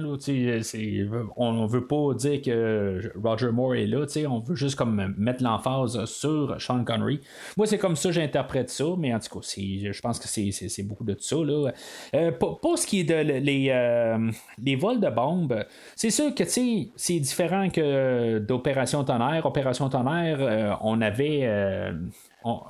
[1.36, 4.06] On ne veut pas dire que Roger Moore est là.
[4.30, 7.20] On veut juste comme mettre l'emphase sur Sean Connery.
[7.58, 10.84] Moi, c'est comme ça que j'interprète ça, mais en tout cas, je pense que c'est
[10.84, 11.38] beaucoup de ça.
[11.38, 11.72] Là.
[12.16, 14.32] Euh, pour, ce qui est de les, euh,
[14.62, 19.46] les vols de bombes, c'est sûr que c'est différent que d'Opération Tonnerre.
[19.46, 21.94] Opération Tonnerre, euh, on avait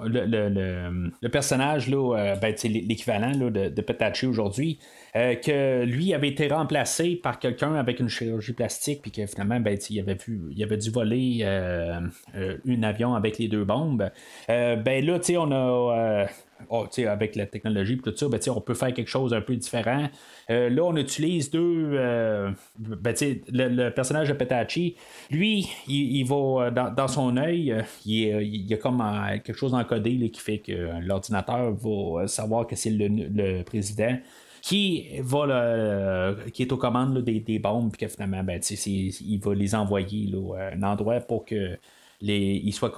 [0.03, 4.79] le, personnage, là, euh, ben, l'équivalent de, de Petachi aujourd'hui,
[5.15, 9.59] euh, que lui avait été remplacé par quelqu'un avec une chirurgie plastique, puis que finalement,
[9.59, 10.17] ben, il, avait
[10.63, 11.99] avait dû voler euh,
[12.35, 14.09] un avion avec les deux bombes.
[14.47, 16.27] ben là, on a
[16.69, 19.55] oh, avec la technologie et tout ça, ben, on peut faire quelque chose un peu
[19.55, 20.09] différent.
[20.49, 21.91] Euh, là, on utilise deux.
[21.93, 23.15] Euh, ben,
[23.51, 24.95] le, personnage de Petachi,
[25.31, 29.03] lui, il, va euh, dans, son œil, il, y a comme
[29.43, 34.17] quelque chose encodé qui fait que l'ordinateur va savoir que c'est le, président
[34.61, 39.75] qui va qui est aux commandes des, bombes puis que finalement ben, il va les
[39.75, 41.77] envoyer là, à un endroit pour que
[42.23, 42.91] les, il soit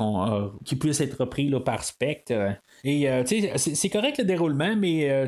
[0.64, 2.32] qu'il puisse être pris là, par Spectre
[2.84, 5.28] et euh, c'est correct le déroulement, mais euh,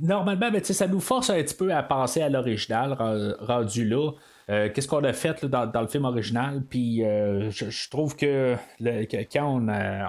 [0.00, 2.96] normalement, ben, ça nous force un petit peu à penser à l'original
[3.40, 4.12] rendu là.
[4.48, 6.62] Euh, qu'est-ce qu'on a fait dans, le film original?
[6.68, 8.54] Puis je, trouve que,
[9.32, 9.60] quand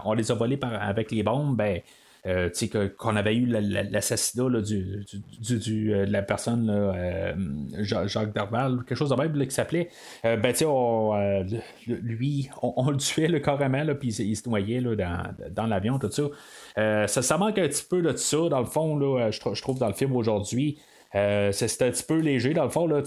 [0.06, 1.82] on, les a volés avec les bombes, ben,
[2.26, 2.50] euh,
[2.98, 5.04] qu'on avait eu l'assassinat du,
[5.42, 7.34] du, euh, de la personne, euh,
[7.82, 9.90] Jacques Darval, quelque chose de même qui s'appelait.
[10.24, 11.44] ben, on,
[11.88, 17.08] lui, on, le tuait carrément, puis il, se noyait dans, dans l'avion, tout ça.
[17.08, 17.38] ça.
[17.38, 20.16] manque un petit peu de ça, dans le fond, là, je, trouve, dans le film
[20.16, 20.80] aujourd'hui.
[21.12, 23.02] c'est un petit peu léger dans le fond, là,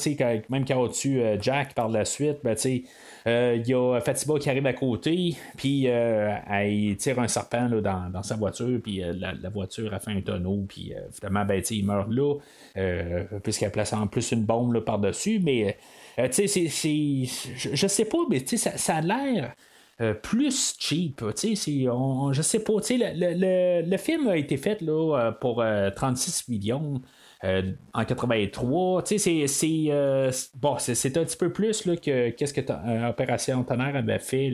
[0.50, 2.78] même quand on tue Jack par la suite, ben, euh,
[3.26, 8.22] il y a Fatima qui arrive à côté, puis euh, elle tire un serpent dans,
[8.22, 12.08] sa voiture, puis euh, la, voiture a fait un tonneau, puis finalement, ben, il meurt
[12.08, 12.34] là,
[13.42, 15.76] puisqu'elle place en plus une bombe par-dessus, mais
[16.16, 19.54] tu sais, je, je sais pas, mais ça, ça a l'air.
[20.22, 21.22] plus cheap.
[21.90, 22.74] On, je sais pas.
[22.90, 25.64] Le, le, le, film a été fait là, pour
[25.96, 27.02] 36 millions.
[27.46, 27.62] Euh,
[27.94, 29.02] en 83.
[29.04, 33.08] Tu sais, c'est, euh, bon, c'est, un petit peu plus là, que qu'est-ce que euh,
[33.08, 34.50] Opération Tonnerre avait fait,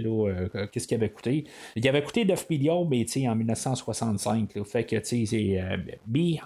[0.71, 1.45] qu'est-ce qu'il avait coûté?
[1.75, 4.55] Il avait coûté 9 millions, mais en 1965.
[4.55, 4.97] Là, fait que,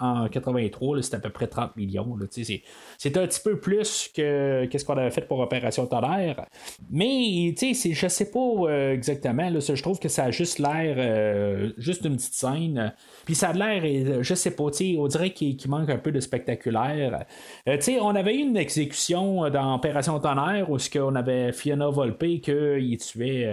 [0.01, 2.17] en 83, c'était à peu près 30 millions.
[2.31, 6.47] C'est, un petit peu plus que qu'est-ce qu'on avait fait pour Opération Tonnerre.
[6.91, 9.51] Mais, tu sais, je sais pas exactement.
[9.61, 12.95] Je trouve que ça a juste l'air, juste une petite scène.
[13.27, 14.63] Puis ça a l'air, je sais pas,
[14.99, 17.25] on dirait qu'il, manque un peu de spectaculaire.
[17.67, 22.41] tu sais, on avait eu une exécution dans Opération Tonnerre où on avait Fiona Volpe
[22.41, 23.47] qui tuait,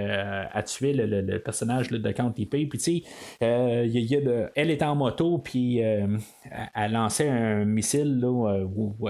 [0.53, 2.67] a tué le, personnage de County P.
[2.67, 3.03] Puis tu sais,
[3.41, 9.09] elle était en moto puis elle lançait un missile ou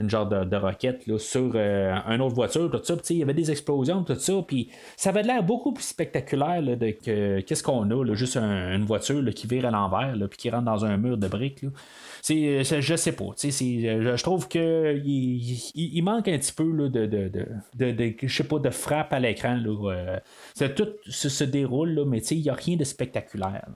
[0.00, 2.94] une genre de, roquette sur une autre voiture, tout ça.
[3.10, 4.32] Il y avait des explosions, tout ça.
[4.46, 9.22] Puis ça avait l'air beaucoup plus spectaculaire de que qu'est-ce qu'on a, juste une voiture
[9.34, 9.81] qui vire à l'envers,
[10.28, 11.64] puis qui rentre dans un mur de briques.
[12.22, 13.30] C'est, je sais pas.
[13.36, 17.46] Je trouve que il, manque un petit peu de,
[18.22, 19.58] je sais pas, de frappe à l'écran.
[19.64, 20.18] Euh,
[20.76, 23.66] tout se, déroule, mais il n'y a rien de spectaculaire.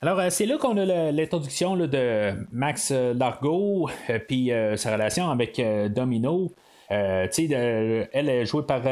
[0.00, 3.88] Alors, euh, c'est là qu'on a l'introduction de Max euh, Largo,
[4.28, 5.60] puis sa relation avec
[5.94, 6.52] Domino.
[6.88, 7.30] elle
[8.12, 8.82] est jouée par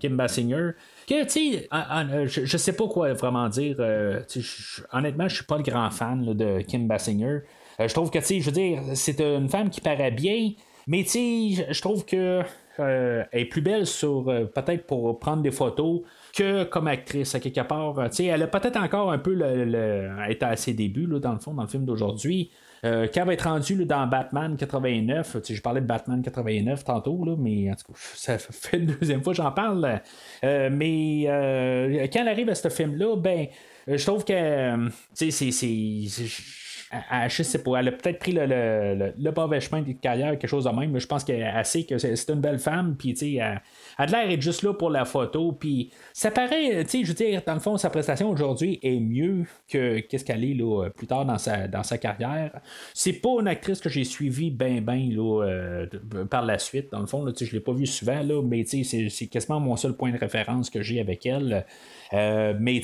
[0.00, 0.72] Kim Basinger.
[1.06, 1.66] Que, tu
[2.26, 3.76] je, je, sais pas quoi vraiment dire.
[4.92, 7.42] honnêtement, je suis pas le grand fan de Kim Basinger.
[7.80, 10.52] Euh, je trouve que, tu je veux dire, c'est une femme qui paraît bien,
[10.86, 12.42] mais je trouve que
[12.78, 16.02] euh, est plus belle sur euh, peut-être pour prendre des photos
[16.34, 17.94] que comme actrice à quelque part.
[18.18, 21.62] elle a peut-être encore un peu le, est à ses débuts dans le fond dans
[21.62, 22.50] le film d'aujourd'hui.
[22.82, 27.34] Quand elle va être rendue dans Batman 89, je parlais de Batman 89 tantôt, là,
[27.38, 30.00] mais en tout cas, ça fait une deuxième fois que j'en parle.
[30.42, 31.24] mais
[32.12, 33.46] quand elle arrive à ce film-là, ben,
[33.86, 35.50] je trouve que c'est
[36.92, 40.46] elle, je sais elle a peut-être pris le, le, le, mauvais chemin de carrière, quelque
[40.46, 43.20] chose de même, mais je pense qu'elle sait que c'est une belle femme, puis tu
[43.20, 43.60] sais, elle,
[43.98, 47.08] a de l'air être juste là pour la photo, puis ça paraît, tu sais, je
[47.08, 50.88] veux dire, dans le fond, sa prestation aujourd'hui est mieux que qu'est-ce qu'elle est là,
[50.90, 52.60] plus tard dans sa, dans sa carrière.
[52.94, 55.86] C'est pas une actrice que j'ai suivie ben ben là, euh,
[56.30, 58.84] par la suite, dans le fond, là, je l'ai pas vue souvent, là, mais tu
[58.84, 61.66] sais, c'est quasiment mon seul point de référence que j'ai avec elle.
[62.12, 62.80] Euh, mais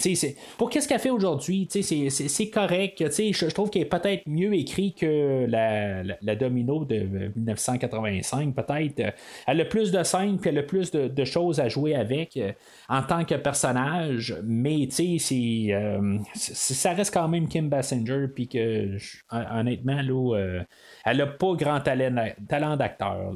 [0.58, 2.98] pour qu'est-ce qu'elle fait aujourd'hui, c'est correct.
[2.98, 9.14] Je, trouve qu'elle est peut-être mieux écrit que la, la, Domino de 1985, peut-être.
[9.46, 12.52] Elle a plus de scènes, puis elle a plus de, choses à jouer avec euh,
[12.88, 14.36] en tant que personnage.
[14.44, 14.88] Mais
[15.32, 18.96] euh, ça reste quand même Kim Bassinger, puis que
[19.30, 20.62] honnêtement, là,
[21.04, 23.34] elle n'a pas grand talent, talent d'acteur,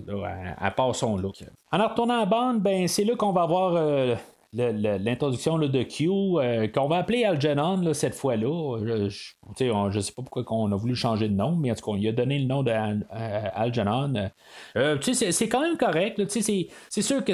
[0.58, 1.44] à, part son look.
[1.70, 4.18] En retournant à bande, ben, c'est là qu'on va voir
[4.56, 8.78] l'introduction de Q, euh, qu'on va appeler Algernon cette fois-là.
[8.84, 11.92] Je ne sais pas pourquoi on a voulu changer de nom, mais en tout cas,
[11.92, 14.30] on lui a donné le nom d'Algernon.
[14.76, 16.22] Euh, c'est quand même correct.
[16.28, 17.32] C'est sûr que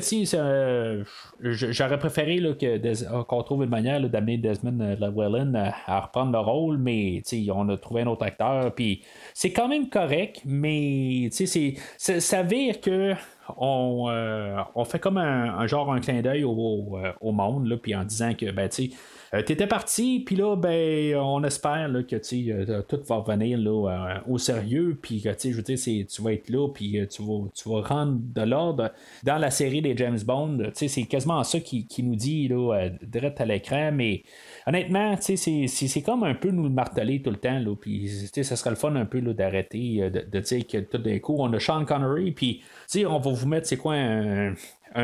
[1.40, 5.54] j'aurais préféré ah, qu'on trouve une manière d'amener Desmond Llewellyn
[5.87, 8.72] à, reprendre le rôle, mais on a trouvé un autre acteur.
[9.35, 11.30] C'est quand même correct, mais
[11.98, 13.14] ça vire que
[13.60, 18.04] euh, on, fait comme un, genre un clin d'œil au, euh, monde, là, puis en
[18.04, 18.68] disant que ben,
[19.32, 24.36] tu euh, étais parti, puis là, ben, on espère que tout va revenir là, au
[24.36, 27.80] sérieux, puis que je veux dire, tu vas être là, puis tu vas, tu vas
[27.80, 28.92] rendre de l'ordre
[29.22, 30.58] dans la série des James Bond.
[30.74, 34.22] C'est quasiment ça qui, nous dit là, direct à l'écran, mais
[34.66, 38.76] honnêtement, c'est comme un peu nous le marteler tout le temps, puis ça serait le
[38.76, 42.32] fun un peu d'arrêter de, de, dire que tout d'un coup, on a Sean Connery,
[42.32, 42.62] puis
[43.06, 44.54] on va vous mettre, c'est quoi, un,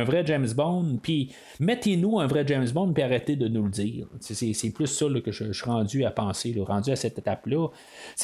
[0.05, 4.07] vrai James Bond, puis mettez-nous un vrai James Bond, puis arrêtez de nous le dire.
[4.21, 7.69] C'est plus ça que je, suis rendu à penser, rendu à cette étape-là.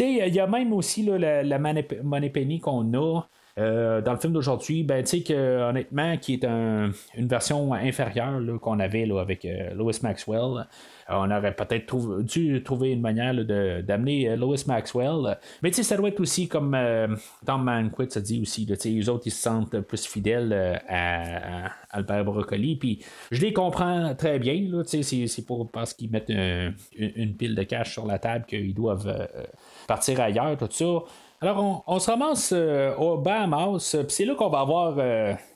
[0.00, 3.22] Il y a même aussi la, la money penny qu'on a.
[3.56, 6.92] Euh, dans le film d'aujourd'hui, ben, honnêtement, qui est une
[7.28, 10.66] version inférieure qu'on avait avec euh, Lois Maxwell.
[11.10, 15.38] Euh, on aurait peut-être dû trouver une manière d'amener euh, Lois Maxwell.
[15.62, 17.08] Mais tu sais, ça doit être aussi comme euh,
[17.46, 18.66] Tom Manquit ça dit aussi.
[18.66, 22.76] les autres, ils se sentent plus fidèles à, Albert Broccoli.
[22.76, 24.82] Puis je les comprends très bien.
[24.84, 29.28] C'est pas parce qu'ils mettent une, pile de cash sur la table qu'ils doivent
[29.86, 30.84] partir ailleurs, tout ça.
[31.40, 32.52] Alors, on, se ramasse
[32.98, 34.96] au Bahamas, puis c'est là qu'on va avoir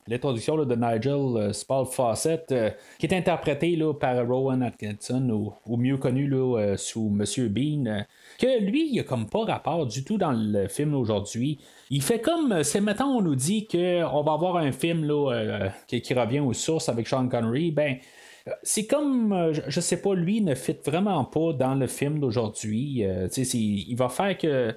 [0.08, 5.76] l'introduction de Nigel euh, Spall Fawcett, euh, qui est interprété là, par Rowan Atkinson, ou,
[5.76, 8.04] mieux connu là, euh, sous Monsieur Bean.
[8.38, 11.58] que lui, il a comme pas rapport du tout dans le film aujourd'hui.
[11.90, 16.14] Il fait comme, c'est maintenant on nous dit qu'on va avoir un film là, qui,
[16.14, 17.96] revient aux sources avec Sean Connery, ben
[18.62, 23.04] c'est comme, je, sais pas, lui ne fit vraiment pas dans le film d'aujourd'hui.
[23.04, 24.74] il va faire que.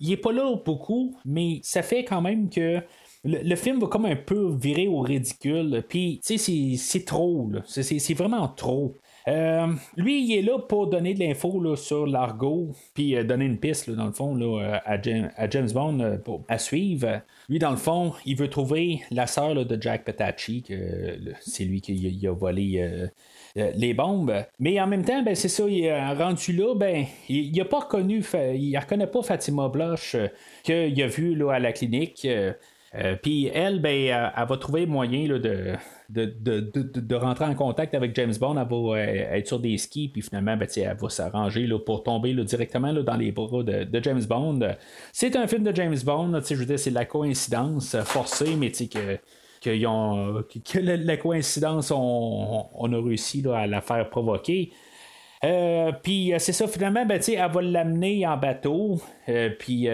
[0.00, 2.82] Il est pas là beaucoup, mais ça fait quand même que
[3.24, 5.84] le, film va comme un peu virer au ridicule.
[5.88, 7.50] Puis, tu sais, c'est trop.
[7.66, 8.96] C'est vraiment trop.
[9.28, 13.58] Euh, lui, il est là pour donner de l'info sur l'argot, puis euh, donner une
[13.58, 16.16] piste, dans le fond, là, à, James, Bond euh,
[16.48, 17.20] à suivre.
[17.48, 20.74] Lui, dans le fond, il veut trouver la sœur de Jack Petacci, que
[21.40, 23.08] c'est lui qui a, volé.
[23.54, 24.32] les bombes.
[24.58, 27.80] Mais en même temps, ben, c'est ça, il est rendu là, ben, il n'a pas
[27.80, 28.22] reconnu,
[28.54, 30.16] il ne reconnaît pas Fatima Blush
[30.62, 32.26] qu'il a vu là, à la clinique.
[33.22, 35.76] Puis elle, ben, elle, va trouver moyen là, de,
[36.08, 40.22] de, rentrer en contact avec James Bond, elle va euh, être sur des skis, puis
[40.22, 44.60] finalement, ben, elle va s'arranger pour tomber directement dans les bras de, James Bond.
[45.12, 49.18] C'est un film de James Bond, je veux dire, c'est la coïncidence forcée, mais que
[49.60, 54.72] que, que la, coïncidence, on, a réussi à la faire provoquer.
[55.42, 59.00] Euh, puis euh, c'est ça, finalement, ben, elle va l'amener en bateau.
[59.28, 59.88] Euh, puis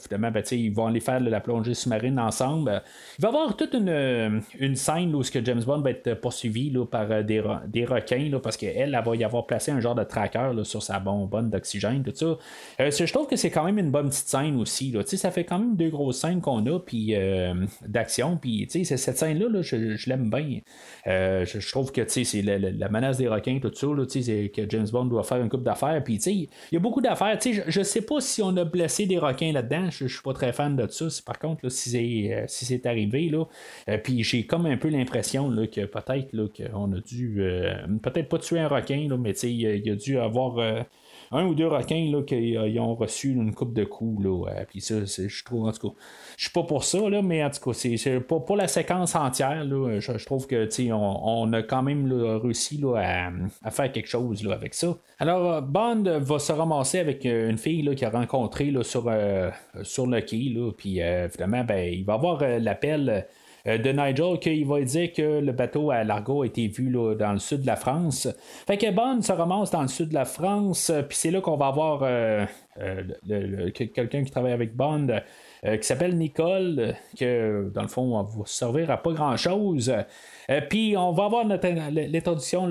[0.00, 2.82] finalement, ben, ils vont aller faire la plongée sous-marine ensemble.
[3.18, 6.70] Il va y avoir toute une, une scène où que James Bond va être poursuivi
[6.70, 9.94] là, par des, des requins, là, parce qu'elle, elle va y avoir placé un genre
[9.94, 12.38] de tracker sur sa bonbonne d'oxygène, tout ça.
[12.78, 14.94] je trouve que c'est quand même une bonne petite scène aussi.
[15.04, 17.14] Ça fait quand même deux grosses scènes qu'on a puis
[17.86, 18.36] d'action.
[18.36, 20.60] Puis cette scène-là, je, l'aime bien.
[21.06, 24.04] Je, trouve que c'est la, la, menace des requins, tout ça, là,
[24.54, 26.02] que James Bond doit faire une coupe d'affaires.
[26.04, 27.38] Puis, tu sais, il y a beaucoup d'affaires.
[27.40, 29.90] Je, sais pas si on a blessé des requins là-dedans.
[29.90, 31.06] Je, suis pas très fan de ça.
[31.24, 33.44] Par contre, si c'est euh, si c'est arrivé, là,
[33.88, 38.60] euh, j'ai comme un peu l'impression que peut-être qu'on a dû euh, peut-être pas tuer
[38.60, 40.84] un requin, mais tu sais, il, a dû avoir
[41.34, 44.24] un ou deux requins là, qui ont reçu une coupe de coups.
[44.24, 45.94] Là, puis ça, je trouve, en tout cas,
[46.36, 49.14] je suis pas pour ça, là, mais en tout cas, c'est, pour, pour, la séquence
[49.14, 53.30] entière, je, trouve que on, on, a quand même réussi là,
[53.62, 54.96] à, faire quelque chose là, avec ça.
[55.18, 59.50] Alors, euh, Bond va se ramasser avec euh, une fille qu'il a rencontrée sur, euh,
[59.82, 63.26] sur le quai, là, puis ben, il va avoir l'appel
[63.66, 67.32] de Nigel qu'il va dire que le bateau à Largo a été vu là, dans
[67.32, 68.28] le sud de la France.
[68.66, 71.56] Fait que Bond se ramasse dans le sud de la France, puis c'est là qu'on
[71.56, 72.48] va avoir
[73.74, 75.08] quelqu'un qui travaille avec Bond
[75.64, 79.90] euh, qui s'appelle Nicole, euh, que dans le fond, on va servir à pas grand-chose.
[80.50, 82.70] Euh, puis on va avoir l'introduction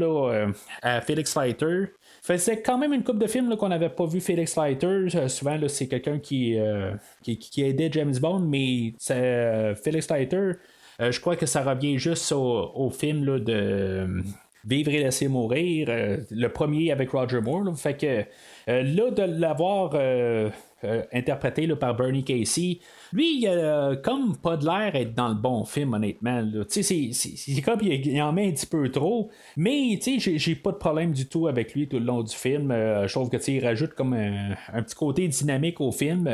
[0.84, 1.86] à Felix Leiter.
[2.22, 5.08] C'est quand même une coupe de films qu'on n'avait pas vu Felix Leiter.
[5.28, 6.58] souvent, c'est quelqu'un qui,
[7.24, 8.94] qui, aidait James Bond, mais
[9.84, 10.52] Felix Leiter,
[11.12, 14.24] je crois que ça revient juste au, film de
[14.66, 17.78] Vivre et laisser mourir, le premier avec Roger Moore.
[17.78, 18.24] fait que
[18.68, 19.92] là, de l'avoir
[20.84, 22.80] euh, interprété par Bernie Casey.
[23.14, 26.44] Lui, il a comme pas de l'air être dans le bon film, honnêtement.
[26.68, 31.28] C'est comme il, en met un petit peu trop, mais j'ai pas de problème du
[31.28, 32.72] tout avec lui tout le long du film.
[32.72, 36.28] Euh, je trouve que il rajoute comme un, petit côté dynamique au film.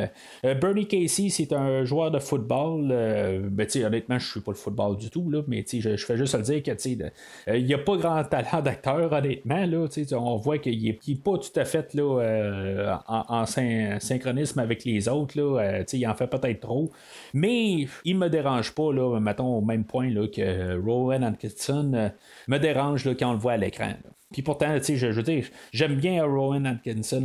[0.46, 2.88] Euh, Bernie Casey, c'est un joueur de football.
[2.88, 6.36] ben, honnêtement, je suis pas le football du tout, là, mais je, je fais juste
[6.36, 7.12] le dire qu'il
[7.54, 9.66] il a pas grand talent d'acteur, honnêtement.
[9.66, 15.08] Là, on voit qu'il est, pas tout à fait là, en, en synchronisme avec les
[15.08, 15.38] autres.
[15.38, 16.92] Là, euh, il en fait peut-être trop.
[17.34, 22.10] Mais il me dérange pas, là, mettons, au même point là, que Rowan Atkinson euh,
[22.48, 23.94] me dérange là, quand on le voit à l'écran.
[24.32, 27.22] Puis pourtant, je, je dire, j'aime bien Rowan Atkinson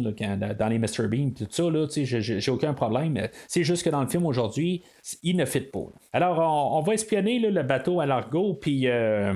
[0.59, 1.07] dans les Mr.
[1.07, 3.28] Bean, tout ça, là, j'ai aucun problème.
[3.46, 4.82] C'est juste que dans le film aujourd'hui,
[5.22, 5.84] il ne fit pas.
[6.14, 6.38] Alors,
[6.72, 9.34] on, va espionner le bateau à l'argot, puis euh,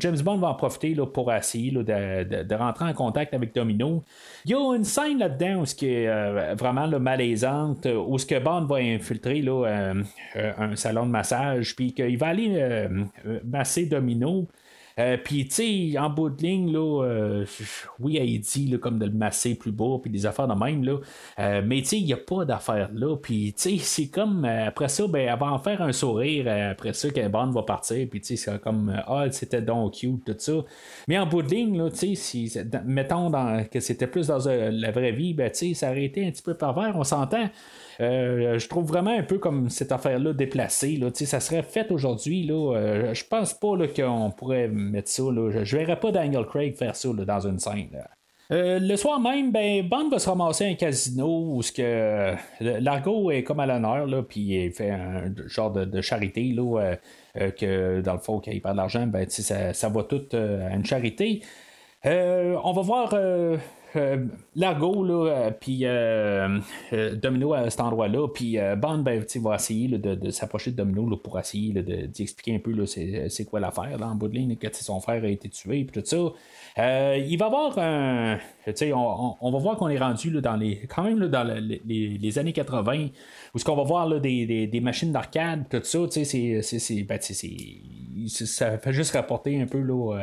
[0.00, 4.02] James Bond va en profiter là, pour essayer de, rentrer en contact avec Domino.
[4.44, 8.26] Il y a une scène là-dedans où ce qui est euh, vraiment malaisante, où ce
[8.26, 12.88] que Bond va infiltrer là, euh, un salon de massage, puis qu'il va aller
[13.44, 14.48] masser Domino.
[14.98, 17.46] Euh, puis, tu sais, en bout de ligne, là, euh,
[17.98, 20.98] oui, elle dit comme de le masser plus bas, puis des affaires de même, là.
[21.38, 23.16] Euh, mais, tu sais, il n'y a pas d'affaires là.
[23.16, 26.92] Puis, tu sais, c'est comme, après ça, ben, elle va en faire un sourire, après
[26.92, 30.34] ça, qu'elle bande va partir, puis, tu sais, c'est comme, ah, c'était donc cute, tout
[30.38, 30.64] ça.
[31.08, 32.52] Mais en bout de ligne, là, tu sais, si,
[32.84, 33.30] mettons
[33.70, 36.42] que c'était plus dans la vraie vie, ben, tu sais, ça aurait été un petit
[36.42, 37.48] peu pervers, on s'entend.
[38.00, 40.96] Euh, je trouve vraiment un peu comme cette affaire-là déplacée.
[40.96, 41.08] Là.
[41.12, 42.44] Ça serait fait aujourd'hui.
[42.44, 45.22] Là, euh, je pense pas qu'on pourrait mettre ça.
[45.24, 45.50] Là.
[45.50, 48.02] Je, ne verrais pas Daniel Craig faire ça dans une scène.
[48.52, 53.60] Euh, le soir même, ben, va se ramasser un casino où que l'argot est comme
[53.60, 56.96] à l'honneur, puis il fait un genre de, charité, là,
[57.36, 60.74] que dans le fond, quand il perd de l'argent, ben, ça, ça va tout à
[60.74, 61.42] une charité.
[62.04, 63.14] on va voir
[63.96, 66.60] euh, Largo, là, euh, puis euh,
[67.14, 71.72] Domino à cet endroit-là, puis Bond ben, va essayer de, s'approcher de Domino pour essayer
[71.82, 75.28] d'y expliquer un peu c'est, quoi l'affaire en bout de ligne, que son frère a
[75.28, 77.16] été tué, puis tout ça.
[77.16, 78.38] il va avoir un.
[78.66, 81.44] On, on, va voir qu'on est rendu dans les, quand même dans
[81.84, 83.08] les, années 80,
[83.54, 87.18] où ce qu'on va voir des, machines d'arcade, tout ça, c'est, ben,
[88.28, 90.16] ça fait juste rapporter un peu là,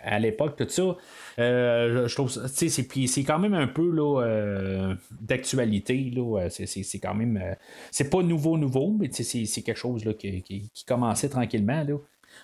[0.00, 0.96] à l'époque, tout ça.
[1.36, 6.10] je trouve c'est, c'est quand même un peu là, d'actualité.
[6.14, 7.56] Là, c'est, quand même.
[7.90, 11.84] c'est pas nouveau, nouveau, mais c'est, quelque chose là, qui, qui, qui commençait tranquillement.
[11.84, 11.96] Là.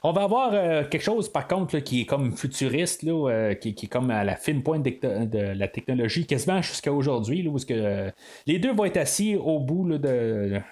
[0.07, 3.87] On va avoir euh, quelque chose, par contre, qui est comme futuriste, euh, qui, est
[3.87, 8.11] comme à la fine pointe de, la technologie, quasiment jusqu'à aujourd'hui, où euh,
[8.47, 9.89] les deux vont être assis au bout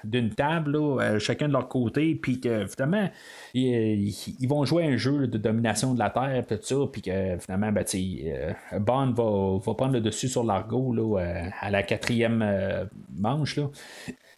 [0.05, 3.09] d'une table, chacun de leur côté, puis que finalement,
[3.55, 7.73] ils, vont jouer un jeu de domination de la Terre, tout ça, puis que finalement,
[7.73, 7.85] ben,
[8.81, 9.13] Bond
[9.65, 12.87] va, prendre le dessus sur l'argot à la quatrième
[13.19, 13.59] manche.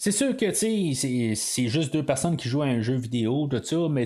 [0.04, 3.88] C'est sûr que c'est juste deux personnes qui jouent à un jeu vidéo, tout ça,
[3.90, 4.04] mais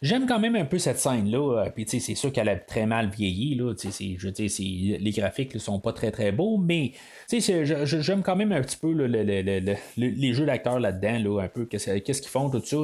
[0.00, 1.64] j'aime quand même un peu cette scène-là.
[1.64, 3.56] Euh, puis c'est sûr qu'elle a très mal vieilli.
[3.56, 6.92] Là, je les graphiques ne sont pas très très beaux, mais
[7.28, 12.30] j'aime quand même un petit peu les jeux d'acteurs là-dedans, là, un peu qu'est-ce qu'ils
[12.30, 12.76] font, tout ça.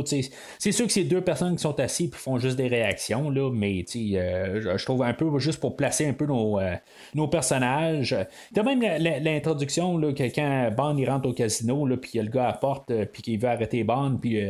[0.59, 3.53] C'est sûr que c'est deux personnes qui sont assises et font juste des réactions, là,
[3.53, 6.75] mais euh, je trouve un peu juste pour placer un peu nos, euh,
[7.15, 8.17] nos personnages.
[8.51, 8.81] De même
[9.23, 12.53] l'introduction, que quand Bond il rentre au casino, puis il y a le gars la
[12.55, 14.41] porte, euh, puis qu'il veut arrêter Bond, puis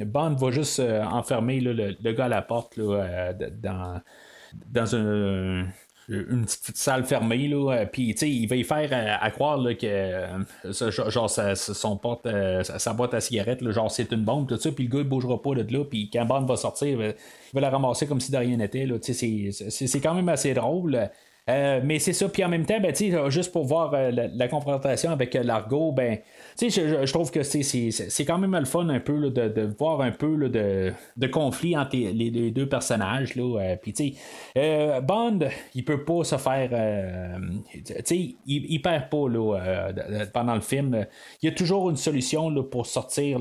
[0.00, 4.00] Bond va juste enfermer le, gars à la porte dans,
[4.70, 5.66] dans un
[6.08, 10.26] une petite salle fermée là puis il va y faire à, croire que
[11.10, 12.28] genre son porte
[12.64, 15.40] sa, boîte à cigarettes genre c'est une bombe tout ça puis le gars il bougera
[15.40, 17.14] pas de là puis quand Bond va sortir il
[17.54, 21.08] va, la ramasser comme si de rien n'était c'est quand même assez drôle
[21.50, 22.94] euh, mais c'est ça, puis en même temps, ben,
[23.28, 26.18] juste pour voir euh, la, confrontation avec euh, l'argot, ben,
[26.60, 26.68] je,
[27.04, 30.92] je, trouve que c'est quand même le fun un peu de, voir un peu de,
[31.16, 33.34] de, conflit entre les, deux personnages.
[33.82, 34.18] puis
[35.02, 35.40] Bond,
[35.74, 36.70] il peut pas se faire.
[38.10, 39.26] il, il perd pas
[40.32, 41.06] pendant le film.
[41.42, 43.40] Il y a toujours une solution pour sortir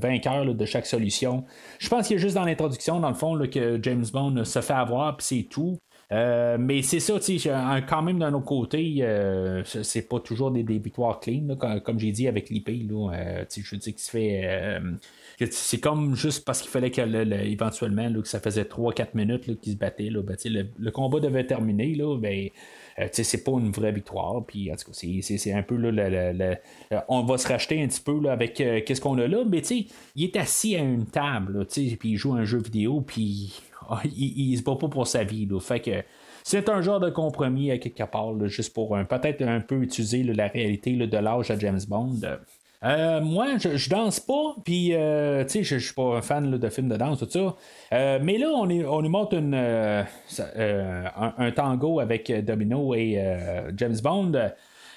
[0.00, 1.44] vainqueur de chaque solution.
[1.78, 4.62] Je pense qu'il y a juste dans l'introduction, dans le fond, que James Bond se
[4.62, 5.78] fait avoir, puis c'est tout.
[6.14, 7.14] Euh, mais c'est ça,
[7.88, 12.28] quand même d'un autre côté, euh, c'est pas toujours des, victoires clean, comme, j'ai dit
[12.28, 12.68] avec l'IP.
[12.68, 14.80] Euh, je dis que fait.
[15.50, 17.00] c'est comme juste parce qu'il fallait que
[17.44, 20.10] éventuellement que ça faisait 3-4 minutes qu'ils se battaient.
[20.10, 20.36] Ben,
[20.78, 21.94] le, combat devait terminer.
[21.96, 22.48] Là, ben,
[23.12, 24.44] c'est pas une vraie victoire.
[24.46, 25.74] Puis, en tout cas, c'est un peu
[27.08, 29.44] on va se racheter un petit peu avec qu'est-ce qu'on a là.
[29.48, 29.62] Mais
[30.14, 34.56] il est assis à une table, puis il joue un jeu vidéo, puis ah, il,
[34.56, 35.48] se bat pas pour sa vie.
[35.60, 36.02] Fait que
[36.42, 40.48] c'est un genre de compromis à quelque part, juste pour peut-être un peu utiliser la
[40.48, 42.20] réalité de l'âge à James Bond.
[42.84, 46.68] Euh, moi, je, danse pas, puis euh, tu sais, je, suis pas un fan de
[46.68, 47.56] films de danse, tout ça.
[47.92, 50.04] Euh, mais là, on, est, on nous montre un,
[51.52, 53.18] tango avec Domino et
[53.76, 54.32] James Bond.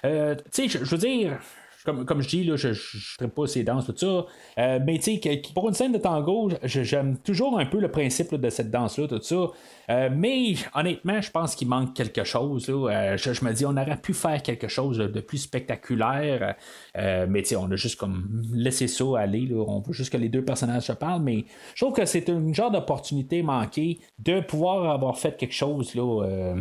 [0.03, 0.09] tu
[0.51, 1.39] sais, je veux dire,
[1.85, 2.73] comme, je dis, là, je
[3.21, 4.25] ne pas ces danses, tout ça.
[4.57, 8.49] Mais tu sais, pour une scène de tango, j'aime toujours un peu le principe de
[8.49, 9.47] cette danse-là, tout ça.
[9.89, 12.67] Euh, mais honnêtement, je pense qu'il manque quelque chose.
[12.69, 16.55] Euh, je, me dis, on aurait pu faire quelque chose de plus spectaculaire.
[16.95, 19.49] mais tu sais, on a juste comme laissé ça aller.
[19.53, 21.23] On veut juste que les deux personnages se parlent.
[21.23, 25.95] Mais je trouve que c'est une genre d'opportunité manquée de pouvoir avoir fait quelque chose
[25.95, 26.55] là,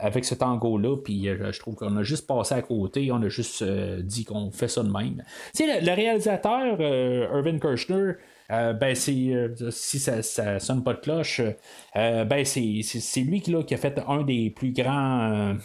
[0.00, 0.96] avec ce tango-là.
[0.96, 3.10] Puis je trouve qu'on a juste passé à côté.
[3.12, 5.22] On a juste dit qu'on fait ça de même.
[5.52, 8.12] Sais, le, réalisateur euh, Irvin Kirchner,
[8.50, 11.40] euh, ben euh, si ça, ça, sonne pas de cloche,
[11.94, 15.56] ben c'est lui qui, a fait un des plus grands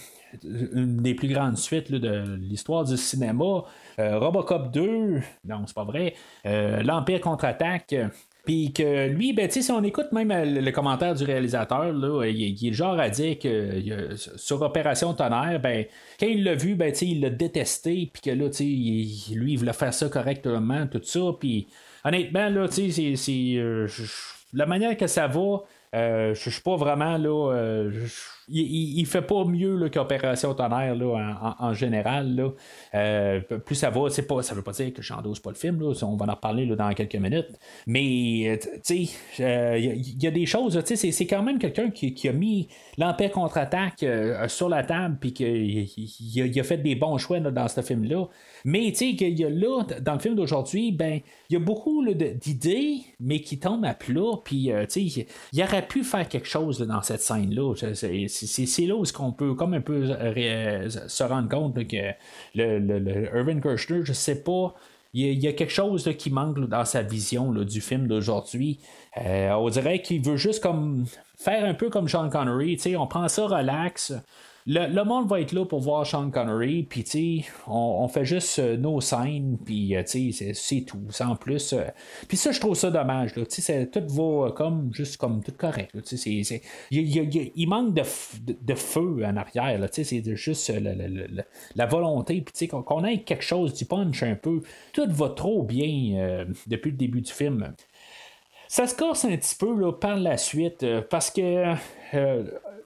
[0.44, 3.64] une des plus grandes suites de l'histoire du cinéma.
[3.98, 6.14] Robocop 2, non, c'est pas vrai.
[6.44, 7.96] L'Empire contre-attaque.
[8.46, 12.68] Puis que lui, ben, si on écoute même euh, le, commentaire du réalisateur, là, il,
[12.68, 15.86] est genre à dire que sur Opération Tonnerre, ben,
[16.20, 19.94] quand il l'a vu, ben, il l'a détesté, puis que là, lui, il voulait faire
[19.94, 21.22] ça correctement, tout ça.
[21.40, 21.68] Puis
[22.06, 23.88] honnêtement, là, c'est, euh,
[24.54, 25.64] la manière que ça va,
[25.94, 27.54] euh, je suis pas vraiment là.
[27.54, 27.92] Euh,
[28.48, 32.36] il, il, fait pas mieux qu'Opération Tonnerre là, en, général.
[32.36, 32.50] Là.
[32.94, 35.82] Euh, plus ça va, c'est pas, ça veut pas dire que j'endosse pas le film.
[35.82, 37.58] Là, on va en reparler là, dans quelques minutes.
[37.88, 39.08] Mais sais,
[39.40, 40.80] il y, a des choses.
[40.86, 42.68] C'est, quand même quelqu'un qui, a mis
[42.98, 44.06] l'Empire contre-attaque
[44.48, 48.28] sur la table puis qu'il il, a fait des bons choix dans ce film-là.
[48.64, 51.20] Mais y a là, dans le film d'aujourd'hui, ben,
[51.50, 54.40] il y a beaucoup d'idées, mais qui tombent à plat.
[54.44, 57.74] Puis, euh, tu sais, il pu faire quelque chose dans cette scène-là.
[57.76, 62.12] C'est là où on peut comme un peu euh, se rendre compte que
[62.56, 64.74] le, le, Irvin Kirchner, je sais pas.
[65.14, 68.80] Il y, a, quelque chose qui manque dans sa vision du film d'aujourd'hui.
[69.18, 71.06] Euh, on dirait qu'il veut juste comme
[71.38, 72.78] faire un peu comme Sean Connery.
[72.98, 74.14] On prend ça relax.
[74.68, 78.58] Le, monde va être là pour voir Sean Connery, puis tu on, on fait juste
[78.58, 81.74] euh, nos scènes, puis euh, tu sais, c'est tout, sans plus.
[81.74, 81.84] Euh.
[82.28, 85.92] puis ça, je trouve ça dommage, tu sais, tout va comme, juste comme tout correct,
[86.04, 90.74] tu sais, il manque de, feu en arrière, tu sais, c'est juste
[91.76, 94.62] la, volonté, puis tu sais, qu'on ait quelque chose du punch un peu,
[94.94, 97.74] tout va trop bien depuis le début du film.
[98.68, 101.76] Ça se corse un petit peu là, par la suite parce que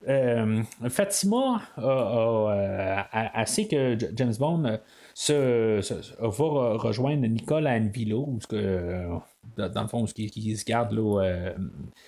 [0.07, 4.79] euh, Fatima a, sait que James Bond
[5.13, 5.81] se,
[6.19, 9.07] va rejoindre Nicole à Anvilo, que,
[9.57, 11.53] dans le fond, qui se garde là,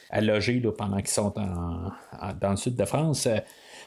[0.10, 3.28] à loger pendant qu'ils sont dans le sud de France.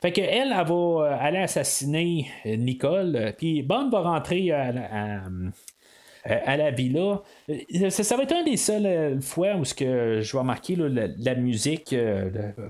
[0.03, 5.51] Fait qu'elle, elle, va aller assassiner Nicole, puis Bond va rentrer à, euh,
[6.25, 7.23] à la villa.
[7.51, 11.35] Euh, ça, va être un des seuls euh, fois où que je vais marquer la,
[11.35, 11.95] musique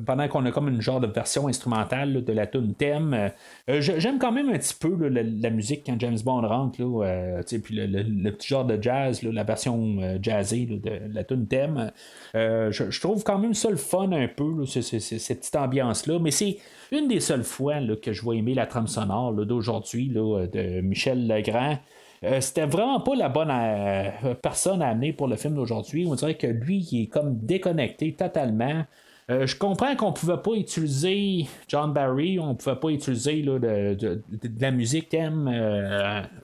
[0.07, 3.31] pendant qu'on a comme une genre de version instrumentale de la tune thème.
[3.69, 8.49] J'aime quand même un petit peu la, musique quand James Bond rentre, puis le, petit
[8.49, 11.93] genre de jazz, la version jazzée de la tune thème.
[12.35, 16.57] Je, trouve quand même ça le fun un peu, cette petite ambiance-là, mais c'est
[16.91, 21.79] une des seules fois que je vais aimer la trame sonore d'aujourd'hui de Michel Legrand.
[22.25, 26.07] Euh, c'était vraiment pas la bonne euh, personne à amener pour le film d'aujourd'hui.
[26.09, 28.85] On dirait que lui, il est comme déconnecté totalement.
[29.31, 34.23] Euh, je comprends qu'on pouvait pas utiliser John Barry, on pouvait pas utiliser de,
[34.61, 35.49] la musique thème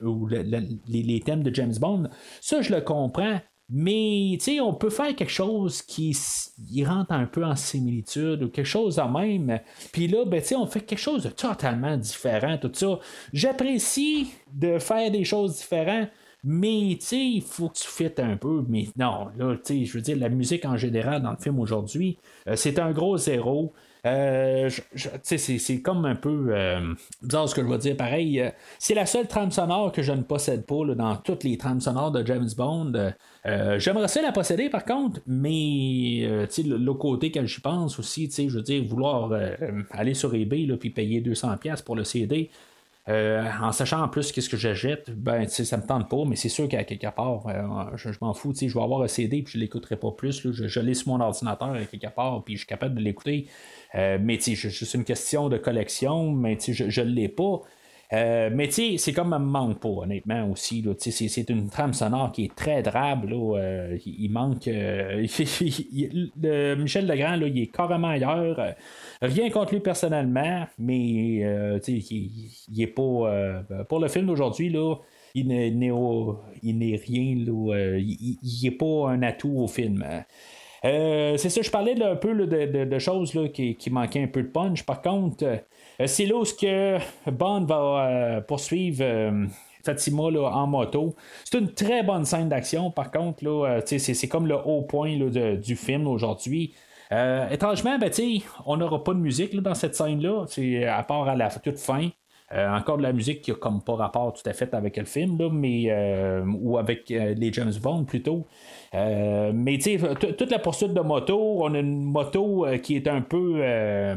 [0.03, 2.09] ou les, thèmes de James Bond.
[2.41, 3.41] Ça, je le comprends.
[3.73, 6.13] Mais, tu sais, on peut faire quelque chose qui
[6.85, 9.61] rentre un peu en similitude ou quelque chose en même.
[9.93, 12.99] Puis là, ben, tu sais, on fait quelque chose de totalement différent, tout ça.
[13.33, 16.09] J'apprécie de faire des choses différentes.
[16.43, 18.65] Mais, tu sais, il faut que tu fites un peu.
[18.69, 21.61] Mais non, là, tu sais, je veux dire, la musique en général dans le film
[21.61, 22.19] aujourd'hui,
[22.49, 23.73] euh, c'est un gros zéro.
[24.07, 24.71] Euh,
[25.23, 27.97] c'est comme un peu euh, bizarre ce que je vais dire.
[27.97, 31.59] Pareil, euh, c'est la seule trame sonore que je ne possède pas dans toutes les
[31.59, 33.13] trames sonores de James Bond.
[33.79, 38.63] J'aimerais ça la posséder par contre, mais l'autre côté quand j'y pense aussi, je veux
[38.63, 39.33] dire, vouloir
[39.91, 42.51] aller sur eBay puis payer 200$ pour le CD.
[43.09, 46.69] en sachant en plus qu'est-ce que j'achète, ben ça me tente pas, mais c'est sûr
[46.69, 47.47] qu'à quelque part,
[47.97, 50.53] je, m'en fous, je vais avoir un CD puis je l'écouterai pas plus.
[50.53, 53.49] je, je l'ai sur mon ordinateur à quelque part, puis je suis capable de l'écouter.
[53.95, 54.55] Euh, mais c'est
[54.95, 57.61] une question de collection, mais je ne l'ai pas.
[58.13, 60.85] Euh, mais tu c'est comme un manque pas, honnêtement, aussi.
[60.99, 63.29] c'est, une trame sonore qui est très drabe.
[63.29, 64.67] Là, euh, il, manque.
[66.79, 68.75] Michel Legrand, là, il est carrément ailleurs.
[69.23, 71.81] rien contre lui personnellement, mais il,
[72.69, 73.63] il, est pas.
[73.89, 74.97] pour le film d'aujourd'hui, là.
[75.33, 75.71] Il n'est,
[76.97, 80.05] rien, là, il n'est pas un atout au film.
[80.85, 84.85] Euh, c'est ça, je parlais un peu de, choses qui, manquaient un peu de punch.
[84.85, 86.99] Par contre, euh, c'est là où que
[87.31, 89.05] Bond va euh, poursuivre.
[89.83, 91.17] Fatima en moto.
[91.43, 95.75] C'est une très bonne scène d'action, par contre, là, c'est, comme le haut point du
[95.75, 96.75] film aujourd'hui.
[97.11, 98.11] étrangement, ben,
[98.67, 100.45] on n'aura pas de musique dans cette scène-là,
[100.87, 102.11] à part à la toute fin.
[102.53, 105.39] Encore de la musique qui n'a comme pas rapport tout à fait avec le film,
[105.53, 105.93] mais
[106.61, 108.47] ou avec les James Bond plutôt.
[108.93, 113.07] Euh, mais tu toute la poursuite de moto, on a une moto euh, qui est
[113.07, 114.17] un peu euh,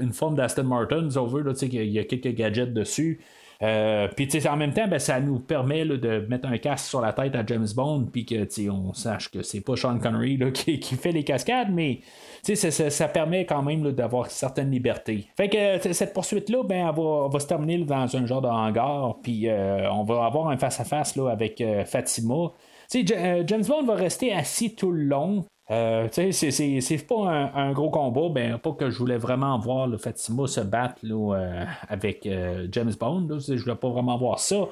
[0.00, 3.20] une forme d'Aston Martin, si on veut, il y a quelques gadgets dessus.
[3.60, 7.00] Puis tu sais, en même temps, ben, ça nous permet de mettre un casque sur
[7.00, 10.80] la tête à James Bond, puis que on sache que c'est pas Sean Connery qui,
[10.96, 12.00] fait les cascades, mais
[12.42, 15.26] ça, ça, ça, permet quand même d'avoir certaines libertés.
[15.36, 19.18] Fait que cette poursuite-là, ben, elle va, va, se terminer dans un genre de hangar,
[19.22, 22.52] puis on va avoir un face-à-face avec Fatima.
[22.94, 25.44] Euh, James Bond va rester assis tout le long.
[25.70, 30.48] Euh, c'est pas un, gros combat, ben, pas que je voulais vraiment voir le Fatima
[30.48, 32.28] se battre euh, avec
[32.72, 33.28] James Bond.
[33.38, 34.66] je voulais pas vraiment voir ça.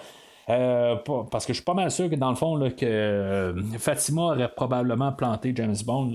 [0.49, 5.13] parce que je suis pas mal sûr que dans le fond que Fatima aurait probablement
[5.13, 6.11] planté James Bond.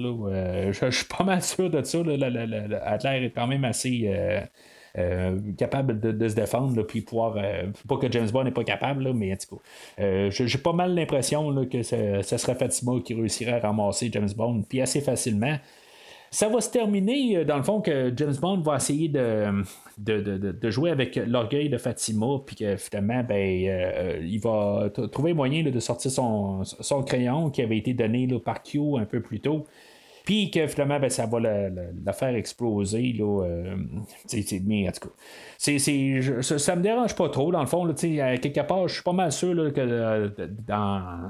[0.71, 1.99] je, suis pas mal sûr de ça.
[1.99, 4.41] Adler est quand même assez euh,
[5.57, 7.35] capable de, se défendre, puis pouvoir.
[7.37, 10.73] Euh, pas que James Bond n'est pas capable, mais en tout cas, euh, j'ai pas
[10.73, 15.57] mal l'impression que ce, serait Fatima qui réussirait à ramasser James Bond, puis assez facilement.
[16.29, 19.63] Ça va se terminer, dans le fond, que James Bond va essayer de,
[19.99, 25.79] de, jouer avec l'orgueil de Fatima, puis que finalement, ben, il va trouver moyen de
[25.79, 29.67] sortir son, son, crayon qui avait été donné par Q un peu plus tôt.
[30.23, 33.13] Puis que finalement, ben, ça va la, faire exploser.
[33.17, 33.75] Là, euh,
[34.65, 35.13] mais en tout cas,
[35.57, 37.83] c'est, ça, me dérange pas trop, dans le fond.
[37.83, 40.29] Là, quelque part, je suis pas mal sûr là, que euh,
[40.65, 41.29] dans,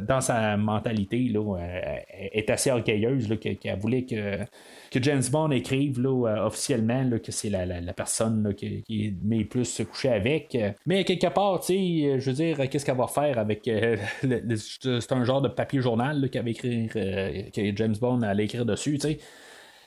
[0.00, 4.46] dans sa mentalité, là, elle est assez orgueilleuse, qu'elle voulait que
[4.90, 8.82] que James Bond écrive là, euh, officiellement là, que c'est la, la, personne là, qui,
[8.82, 10.58] qui met plus se coucher avec.
[10.84, 13.68] Mais quelque part, je veux dire, qu'est-ce qu'elle va faire avec.
[13.68, 13.96] Euh,
[14.56, 18.66] c'est un genre de papier journal qu'elle va écrire, euh, que James Bond allait écrire
[18.66, 19.18] dessus, tu sais.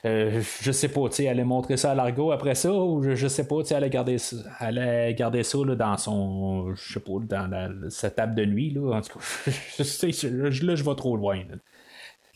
[0.04, 3.46] je sais pas, tu sais, elle montrer ça à Largo après ça, ou je, sais
[3.46, 4.16] pas, tu sais, elle garder
[4.58, 8.96] allait garder ça là, dans son, je sais pas, dans sa table de nuit, là,
[8.96, 11.42] en tout cas, je là, je vais trop loin.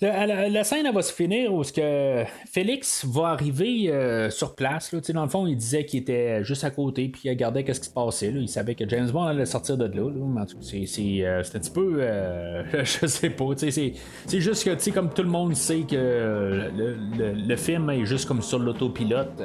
[0.00, 4.94] La, scène va se finir où que Félix va arriver euh, sur place.
[4.94, 7.86] Dans le fond, il disait qu'il était juste à côté puis il regardait ce qui
[7.88, 8.32] se passait.
[8.32, 10.44] Il savait que James Bond allait sortir de là.
[10.60, 10.86] C'est,
[11.24, 11.96] euh, c'est, un petit peu.
[11.98, 13.46] Euh, je sais pas.
[13.56, 18.60] C'est, juste que comme tout le monde sait que le, film est juste comme sur
[18.60, 19.42] l'autopilote.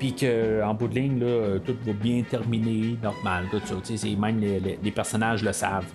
[0.00, 1.20] Puis qu'en bout de ligne,
[1.64, 3.44] tout va bien terminer, normal.
[3.52, 4.08] Tout ça.
[4.18, 5.86] Même les, personnages le savent.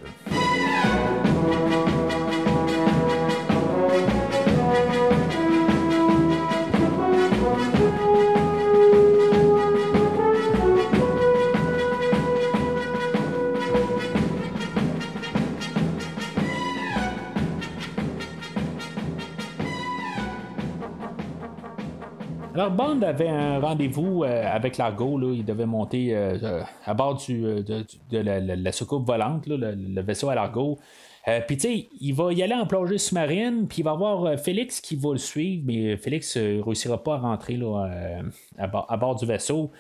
[22.98, 25.20] Bond avait un rendez-vous euh, avec Largo.
[25.34, 30.36] Il devait monter euh, euh, à bord du, de, la, soucoupe volante, le, vaisseau à
[30.36, 30.78] Largo.
[31.48, 34.82] puis, tu sais, il va y aller en plongée sous-marine, puis il va avoir Félix
[34.82, 37.60] qui va le suivre, mais Félix ne réussira pas à rentrer
[38.58, 39.72] à, bord du vaisseau.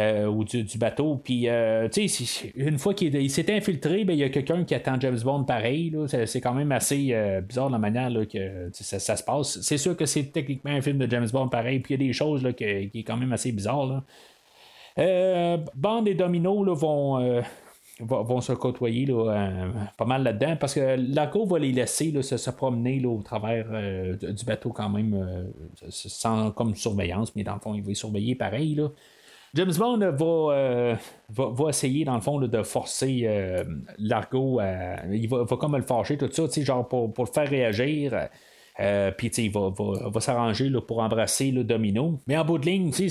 [0.00, 1.16] Euh, ou du, bateau.
[1.16, 4.76] Puis, euh, tu sais, une fois qu'il s'est infiltré, ben, il y a quelqu'un qui
[4.76, 5.92] attend James Bond pareil.
[6.26, 9.60] C'est quand même assez euh, bizarre la manière que ça, se passe.
[9.60, 12.06] C'est sûr que c'est techniquement un film de James Bond pareil, puis il y a
[12.06, 14.04] des choses là, qui est quand même assez bizarres.
[14.96, 17.42] Bond et Domino là, vont.
[18.00, 19.08] Vont, se côtoyer
[19.96, 23.66] pas mal là-dedans parce que Laco va les laisser se, promener au travers
[24.20, 25.50] du bateau quand même
[25.88, 28.80] sans comme surveillance, mais dans le fond, il va les surveiller pareil.
[29.54, 29.64] Là.
[29.64, 30.94] James Bond euh,
[31.30, 33.64] va, va, essayer, dans le fond, de forcer euh,
[33.98, 35.06] Largo à.
[35.10, 38.28] Il va, va, comme le fâcher, tout ça, genre pour, pour le faire réagir.
[38.80, 42.20] Euh, puis il va, va, va s'arranger pour embrasser le domino.
[42.26, 43.08] Mais en bout de ligne, c'est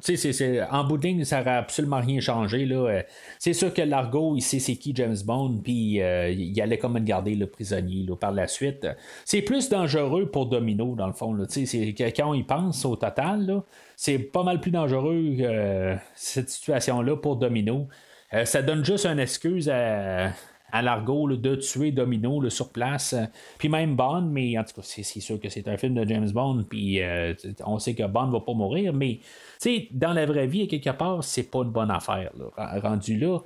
[0.00, 2.64] c'est, en bout de ligne, ça n'aurait absolument rien changé.
[2.64, 3.02] Là.
[3.38, 7.34] C'est sûr que Largo, il sait c'est qui James Bond, puis il allait comme garder
[7.34, 8.86] le prisonnier par la suite.
[9.26, 11.34] C'est plus dangereux pour Domino, dans le fond.
[11.34, 11.44] Là.
[11.48, 13.62] C'est, quand il pense au total,
[14.02, 17.86] c'est pas mal plus dangereux euh, cette situation-là pour Domino.
[18.44, 20.32] ça donne juste une excuse à,
[20.72, 23.14] à Largo de tuer Domino sur place.
[23.58, 26.30] Puis même Bond, mais en tout cas, c'est, sûr que c'est un film de James
[26.32, 27.00] Bond, puis
[27.64, 29.20] on sait que Bond va pas mourir, mais
[29.92, 33.38] dans la vraie vie, quelque part, c'est pas une bonne affaire, rendu là.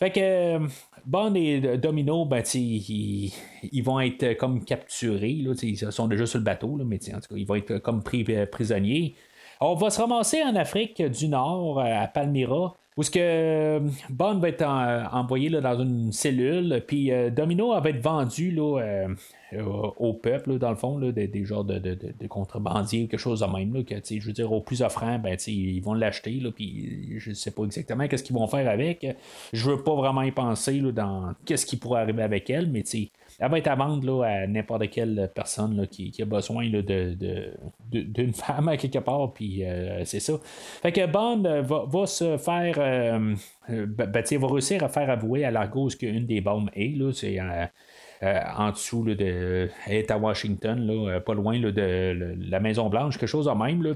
[0.00, 0.66] Fait que euh,
[1.04, 3.30] Bond et Domino, ben, ils,
[3.70, 5.34] ils, vont être comme capturés.
[5.34, 7.76] Là, ils sont déjà sur le bateau, là, mais en tout cas, ils vont être
[7.78, 9.14] comme pris euh, prisonniers.
[9.62, 14.38] On va se ramasser en Afrique du Nord, à Palmyra, où ce que euh, Bond
[14.38, 14.64] va être
[15.12, 18.78] envoyé là, dans une cellule, puis Domino va être vendu là,
[19.52, 19.62] euh,
[19.98, 23.84] au peuple, dans le fond, des, des, genres de, contrebandiers quelque chose de même.
[23.84, 27.64] Que, je veux dire, au plus offrant, ben, ils vont l'acheter, puis je sais pas
[27.64, 29.06] exactement qu'est-ce qu'ils vont faire avec.
[29.52, 32.82] Je veux pas vraiment y penser dans qu'est-ce qui pourrait arriver avec elle, mais
[33.40, 36.82] elle va être à vendre là, à n'importe quelle personne là, qui, a besoin là,
[36.82, 37.16] de,
[37.90, 40.34] d'une femme à quelque part, puis euh, c'est ça.
[40.82, 42.74] Fait que Bond va, va se faire.
[42.78, 43.34] Euh,
[43.68, 46.96] ben, ben va réussir à faire avouer à Largo ce qu'une des bombes est.
[46.96, 47.38] Là, c'est
[48.22, 52.60] euh, en dessous là, de est à Washington, là, euh, pas loin là, de, la
[52.60, 53.82] Maison Blanche, quelque chose de même.
[53.82, 53.94] Là,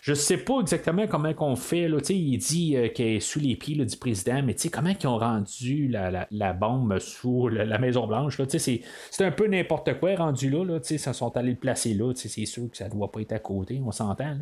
[0.00, 1.86] je sais pas exactement comment qu'on fait.
[1.86, 5.18] Là, il dit euh, qu'elle est sous les pieds du président, mais comment ils ont
[5.18, 8.40] rendu la, la, bombe sous la, Maison Blanche.
[8.56, 8.80] C'est,
[9.20, 10.64] un peu n'importe quoi rendu là.
[10.64, 12.10] là ils sont allés le placer là.
[12.14, 14.38] C'est sûr que ça doit pas être à côté, on s'entend.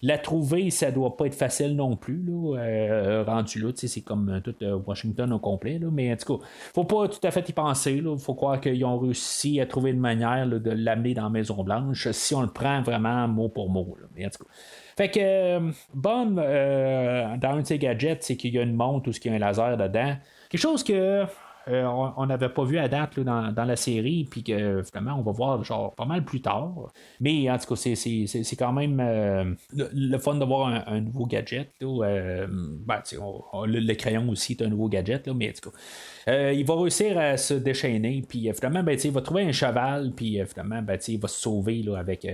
[0.00, 2.22] La trouver, ça doit pas être facile non plus.
[2.26, 4.54] Là, rendu là, c'est comme tout
[4.86, 5.78] Washington au complet.
[5.78, 8.02] Là, mais en tout cas, faut pas tout à fait y penser.
[8.02, 11.30] Il faut croire que ils ont réussi à trouver une manière de l'amener dans la
[11.30, 13.96] Maison Blanche si on le prend vraiment mot pour mot.
[14.96, 18.74] Fait que euh, Bond, euh, dans un de ses gadgets, c'est qu'il y a une
[18.74, 20.16] montre ou qu'il y a un laser dedans.
[20.48, 21.24] Quelque chose que
[21.66, 25.64] on n'avait pas vu à date dans, la série, puis que finalement on va voir
[25.64, 26.92] genre pas mal plus tard.
[27.20, 29.00] Mais en tout cas, c'est, quand même
[29.72, 31.70] le, fun de voir un, nouveau gadget.
[31.80, 33.02] ben,
[33.66, 36.50] le, crayon aussi est un nouveau gadget, là, mais en tout cas.
[36.52, 40.40] il va réussir à se déchaîner, puis finalement, ben, il va trouver un cheval, puis
[40.46, 42.26] finalement, ben, il va se sauver là, avec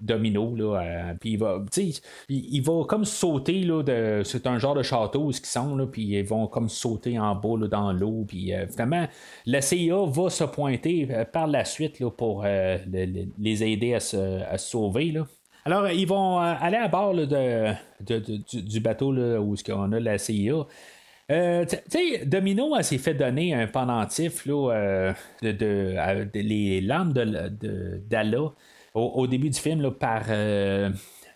[0.00, 0.54] Domino.
[0.54, 1.62] Là, puis il va,
[2.28, 3.62] il, va comme sauter.
[3.62, 6.68] Là, de, c'est un genre de château ce qu'ils sont, là, puis ils vont comme
[6.68, 8.24] sauter en bas dans l'eau.
[8.26, 9.06] Puis euh, finalement,
[9.46, 12.78] la CIA va se pointer euh, par la suite là, pour euh,
[13.38, 15.12] les aider à se, sauver.
[15.12, 15.26] Là.
[15.64, 20.66] Alors, ils vont aller à bord de, du, bateau là, où on a la CIA.
[21.30, 21.64] Euh,
[22.26, 25.94] Domino s'est fait donner un pendentif là, de,
[26.34, 28.52] les lames d'Allah
[28.94, 30.24] au, début du film par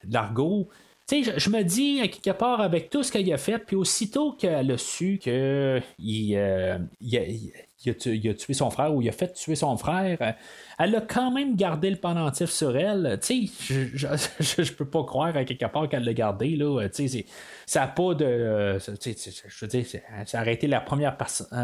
[0.09, 0.69] Largo.
[1.07, 3.77] Tu sais, je, me dis, à quelque part, avec tout ce qu'elle a fait, puis
[3.77, 7.53] aussitôt qu'elle a su qu'il euh, il, il,
[7.91, 10.33] a, tué son frère ou il a fait tuer son frère, euh,
[10.79, 13.19] elle a quand même gardé le pendentif sur elle.
[13.23, 16.57] Tu sais, je, je, peux pas croire à quelque part qu'elle l'a gardé.
[16.57, 16.89] Là.
[16.89, 17.27] Tu sais,
[17.67, 18.25] ça n'a pas de.
[18.25, 19.87] Euh, je veux dire,
[20.27, 21.17] ça a été la première,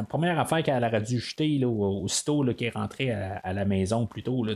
[0.09, 4.07] première affaire qu'elle aurait dû jeter là, aussitôt là, qu'elle est rentrée à, la maison
[4.07, 4.45] plus tôt.
[4.45, 4.55] Là,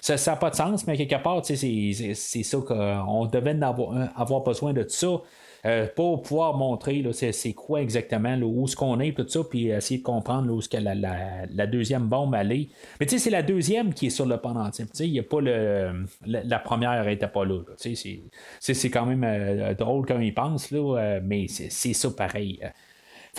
[0.00, 4.72] ça n'a pas de sens, mais quelque part, c'est ça qu'on devait avoir, avoir besoin
[4.72, 5.20] de ça.
[5.66, 9.98] Euh, pour pouvoir montrer c'est, quoi exactement, où est-ce qu'on est, tout ça, puis essayer
[9.98, 12.68] de comprendre où est-ce que la, la, deuxième bombe allait.
[12.98, 14.86] Mais tu sais, c'est la deuxième qui est sur le pendentif.
[15.00, 16.06] Il y a pas le.
[16.24, 17.60] La, première n'était pas là.
[17.76, 22.60] C'est, quand même euh, drôle quand il pense, là, euh, mais c'est ça pareil.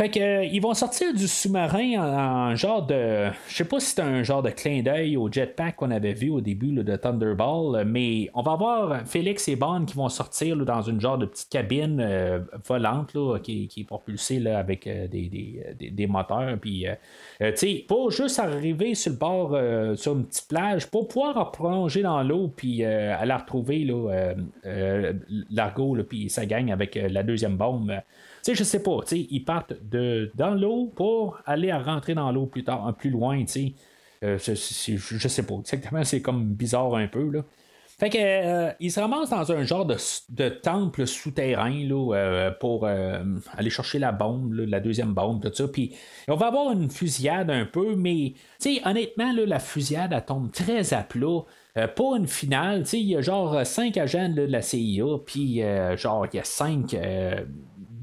[0.01, 3.29] Fait que euh, ils vont sortir du sous-marin en, genre de.
[3.47, 6.31] Je sais pas si c'est un genre de clin d'œil au jetpack qu'on avait vu
[6.31, 10.81] au début de Thunderball, mais on va avoir Félix et Bond qui vont sortir dans
[10.81, 16.57] une genre de petite cabine euh, volante qui, est propulsée avec euh, des, moteurs.
[16.59, 16.87] Puis,
[17.39, 19.49] tu sais, juste arriver sur le bord,
[19.99, 23.87] sur une petite plage, pour pouvoir plonger dans l'eau, puis aller retrouver
[25.51, 27.93] l'argot, puis sa gang avec la deuxième bombe
[28.43, 32.45] sais, je sais pas, ils partent de, dans l'eau pour aller à rentrer dans l'eau
[32.45, 33.73] plus tard, plus loin, tu sais.
[34.23, 34.53] Euh, je,
[35.27, 37.43] sais pas, exactement, c'est comme bizarre un peu, là.
[37.99, 43.69] Fait que euh, se ramassent dans un genre de, temple souterrain là, euh, pour aller
[43.69, 45.67] chercher la bombe, la deuxième bombe, tout ça.
[45.67, 45.95] Puis
[46.27, 48.33] on va avoir une fusillade un peu, mais
[48.85, 51.41] honnêtement, là, la fusillade elle tombe très à plat.
[51.95, 55.61] pour une finale, il y a genre cinq agents de la CIA, puis
[55.95, 56.95] genre il y a cinq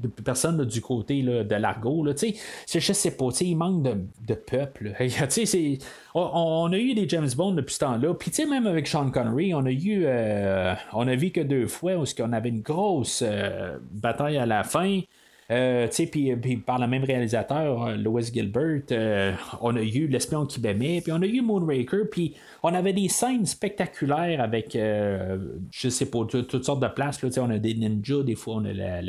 [0.07, 2.05] personne du côté de l'argot.
[2.07, 4.93] Je sais pas, il manque de, peuple.
[6.15, 8.13] on, a eu des James Bond depuis ce temps-là.
[8.13, 11.95] Puis même avec Sean Connery, on a eu euh, on a vu que deux fois
[11.95, 15.01] où on avait une grosse euh, bataille à la fin.
[15.51, 18.81] Euh, puis, par le même réalisateur, Louis Gilbert,
[19.61, 23.07] on a eu L'espion qui m'aimait, puis on a eu Moonraker, puis on avait des
[23.07, 27.21] scènes spectaculaires avec, je sais pas, toutes sortes de places.
[27.23, 29.01] Là, on a des ninjas, des fois on a la,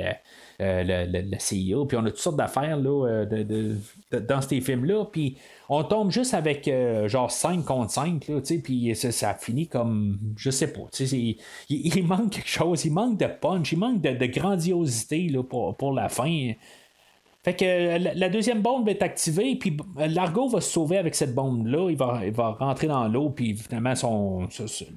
[0.61, 3.74] euh, la, CIA, puis on a toutes sortes d'affaires là, euh,
[4.20, 5.38] dans ces films-là, puis
[5.73, 8.29] on tombe juste avec euh, genre 5 contre 5,
[8.62, 11.37] puis ça, finit comme, je sais pas, il,
[11.68, 15.93] il, manque quelque chose, il manque de punch, il manque de, grandiosité là, pour, pour
[15.93, 16.53] la fin.
[17.45, 21.89] Fait que la, deuxième bombe est activée, puis Largo va se sauver avec cette bombe-là.
[21.89, 24.49] Il va, il va rentrer dans l'eau, puis finalement, son,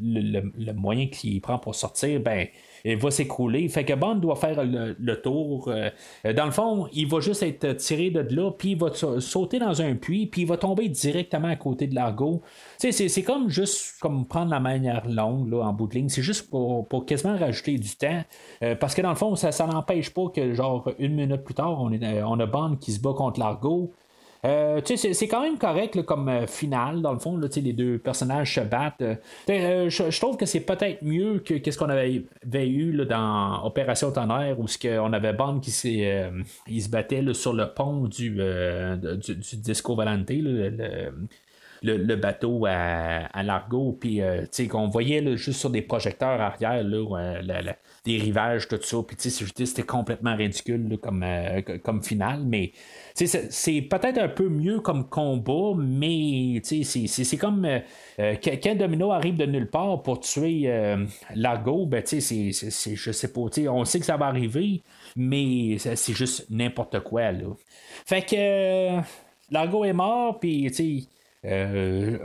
[0.02, 2.48] le, le, moyen qu'il prend pour sortir, ben,
[2.84, 3.68] il va s'écrouler.
[3.70, 5.70] Fait que Bond doit faire le, tour.
[5.70, 5.90] Euh,
[6.34, 9.82] dans le fond, il va juste être tiré de là, puis il va sauter dans
[9.82, 12.42] un puits, puis il va tomber directement à côté de l'argot.
[12.78, 16.10] C'est comme juste comme prendre la manière longue là, en bout de ligne.
[16.10, 18.24] C'est juste pour, pour, quasiment rajouter du temps.
[18.64, 21.54] Euh, parce que dans le fond, ça, ça n'empêche pas que genre une minute plus
[21.54, 23.94] tard, on, est, on a Bond qui se bat contre l'argot.
[24.46, 27.38] Euh, c'est quand même correct comme euh, finale, dans le fond.
[27.38, 29.02] Là, les deux personnages se battent.
[29.50, 32.26] Euh, je, trouve que c'est peut-être mieux que ce qu'on avait,
[32.68, 34.66] eu là, dans Opération Tonnerre, où
[35.00, 35.72] on avait Bond qui
[36.68, 40.30] il se battait sur le pont du, du, Disco Valente,
[41.82, 44.22] le, bateau à, à Largo, puis
[44.70, 48.98] qu'on voyait juste sur des projecteurs arrière là, des rivages, tout ça.
[49.08, 51.26] Puis c'était complètement ridicule comme,
[51.82, 52.02] comme
[52.46, 52.74] mais
[53.14, 57.80] c'est peut-être un peu mieux comme combat, mais c'est comme euh,
[58.20, 61.06] euh, quand Domino arrive de nulle part pour tuer euh,
[61.36, 64.82] Largo, ben, c'est, je sais pas, on sait que ça va arriver,
[65.16, 67.32] mais c'est juste n'importe quoi.
[68.06, 69.00] Fait que
[69.52, 71.08] Largo est mort, puis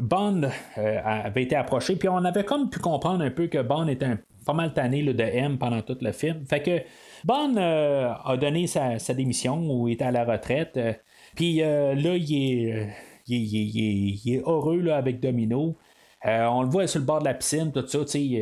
[0.01, 0.43] Bond
[0.77, 4.17] avait été approché, puis on avait comme pu comprendre un peu que Bond était
[4.47, 6.47] pas mal tanné de M pendant tout le film.
[6.47, 6.81] Fait que
[7.25, 10.77] Bond euh, a donné sa, démission ou est à la retraite.
[10.77, 10.93] Euh,
[11.35, 12.89] Puis là, il est,
[13.27, 15.77] il, est, heureux là, avec Domino.
[16.25, 18.33] on le voit sur le bord de la piscine, tout ça, il,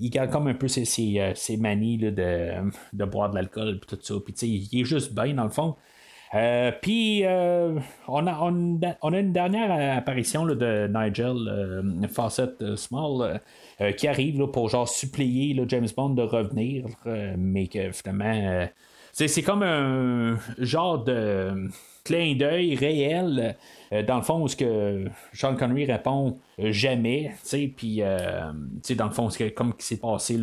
[0.00, 4.14] il, garde comme un peu ses, ses, manies de, de, boire de l'alcool, tout ça.
[4.24, 4.34] Puis
[4.70, 5.76] il est juste bien, dans le fond.
[6.34, 8.38] Euh, puis, euh, on, a,
[9.02, 13.40] on, a une dernière apparition de Nigel euh, Fawcett Small
[13.96, 16.84] qui arrive pour genre supplier James Bond de revenir,
[17.38, 18.68] mais que finalement,
[19.12, 21.70] c'est comme un genre de
[22.04, 23.56] clin d'œil réel.
[24.06, 27.32] dans le fond, où ce que Sean Connery répond jamais,
[27.74, 30.38] puis dans le fond, c'est comme qui s'est passé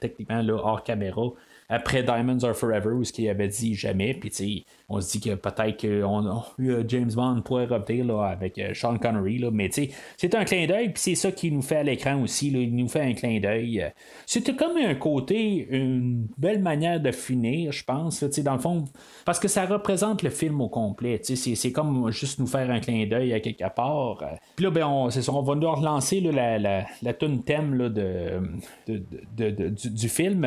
[0.00, 1.24] techniquement là, hors caméra
[1.68, 5.20] après Diamonds Are Forever, où ce qu'il avait dit jamais, puis tu on se dit
[5.20, 9.70] que peut-être que euh, James Bond pourrait revenir là, avec euh, Sean Connery, là, mais
[9.70, 12.74] c'est un clin d'œil, puis c'est ça qu'il nous fait à l'écran aussi, là, il
[12.74, 13.92] nous fait un clin d'œil.
[14.24, 18.84] C'était comme un côté, une belle manière de finir, je pense, dans le fond,
[19.24, 23.06] parce que ça représente le film au complet, c'est comme juste nous faire un clin
[23.06, 24.24] d'œil à quelque part.
[24.56, 27.88] Puis là, ben, on, ça, on va nous relancer la, la, la tune thème là,
[27.88, 28.40] de,
[28.86, 30.46] de, du, film.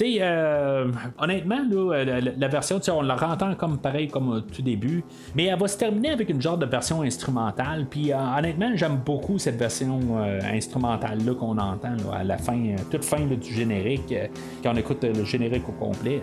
[0.00, 5.46] Euh, honnêtement, la, la, version, on la entend comme pareil comme au tout début, mais
[5.46, 7.86] elle va se terminer avec une genre de version instrumentale.
[7.88, 12.58] Puis euh, honnêtement, j'aime beaucoup cette version euh, instrumentale là qu'on entend à la fin,
[12.90, 14.14] toute fin du générique,
[14.62, 16.22] quand on écoute le générique au complet.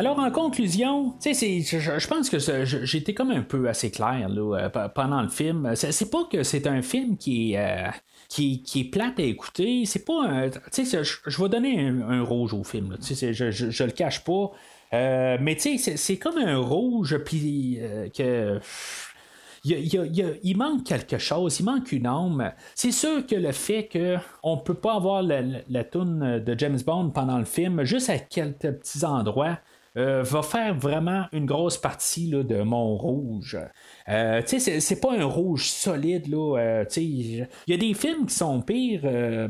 [0.00, 2.38] Alors, en conclusion, je, pense que
[2.86, 5.72] j'étais comme un peu assez clair là, euh, pendant le film.
[5.74, 7.90] C'est pas que c'est un film qui est, euh,
[8.30, 9.84] qui, est plate à écouter.
[9.84, 10.50] C'est pas un.
[10.74, 12.96] Je, je vais donner un, rouge au film.
[13.02, 14.50] je, je, je, le cache pas.
[14.94, 17.78] Euh, mais tu sais, c'est comme un rouge, puis
[18.16, 18.58] que.
[19.64, 22.54] Il, manque quelque chose, il manque une âme.
[22.74, 26.58] C'est sûr que le fait qu'on ne peut pas avoir la, la, la toune de
[26.58, 29.58] James Bond pendant le film, juste à quelques petits endroits,
[29.96, 33.58] euh, va faire vraiment une grosse partie là, de mon rouge.
[34.08, 36.32] Euh, c'est pas un rouge solide.
[36.32, 39.02] Euh, il y a des films qui sont pires,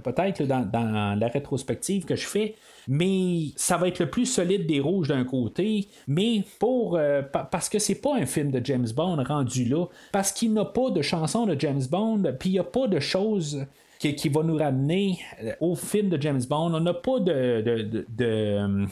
[0.02, 2.54] peut-être dans, la rétrospective que je fais,
[2.88, 6.98] mais ça va être le plus solide des rouges d'un côté, mais pour
[7.32, 10.90] parce que c'est pas un film de James Bond rendu là, parce qu'il n'a pas
[10.90, 13.66] de chanson de James Bond, puis il n'y a pas de choses
[14.00, 16.72] qui, va nous ramener euh, au film de James Bond.
[16.72, 17.60] On n'a pas de,
[18.08, 18.86] de,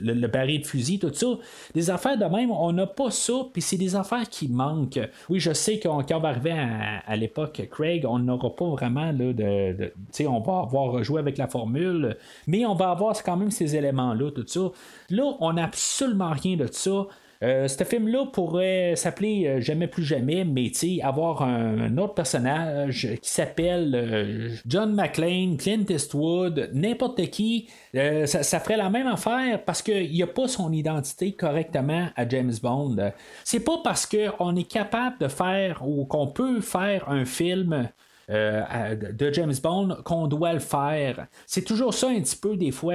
[0.00, 1.26] le, baril de fusil, tout ça.
[1.74, 5.00] Des affaires de même, on n'a pas ça, puis c'est des affaires qui manquent.
[5.28, 9.10] Oui, je sais qu'on, quand on va arriver à, l'époque Craig, on n'aura pas vraiment
[9.10, 9.92] là, de.
[10.12, 13.74] sais, on va avoir joué avec la formule, mais on va avoir quand même ces
[13.74, 14.70] éléments-là, tout ça.
[15.10, 17.06] Là, on n'a absolument rien de ça.
[17.42, 20.70] Euh, ce film-là pourrait s'appeler euh, Jamais plus jamais, mais
[21.02, 28.76] avoir un, autre personnage qui s'appelle euh, John McClane, Clint Eastwood, n'importe qui, ça, ferait
[28.76, 32.96] la même affaire parce qu'il a pas son identité correctement à James Bond.
[33.44, 37.88] C'est pas parce qu'on est capable de faire ou qu'on peut faire un film
[38.30, 41.26] euh, de James Bond qu'on doit le faire.
[41.46, 42.94] C'est toujours ça un petit peu des fois.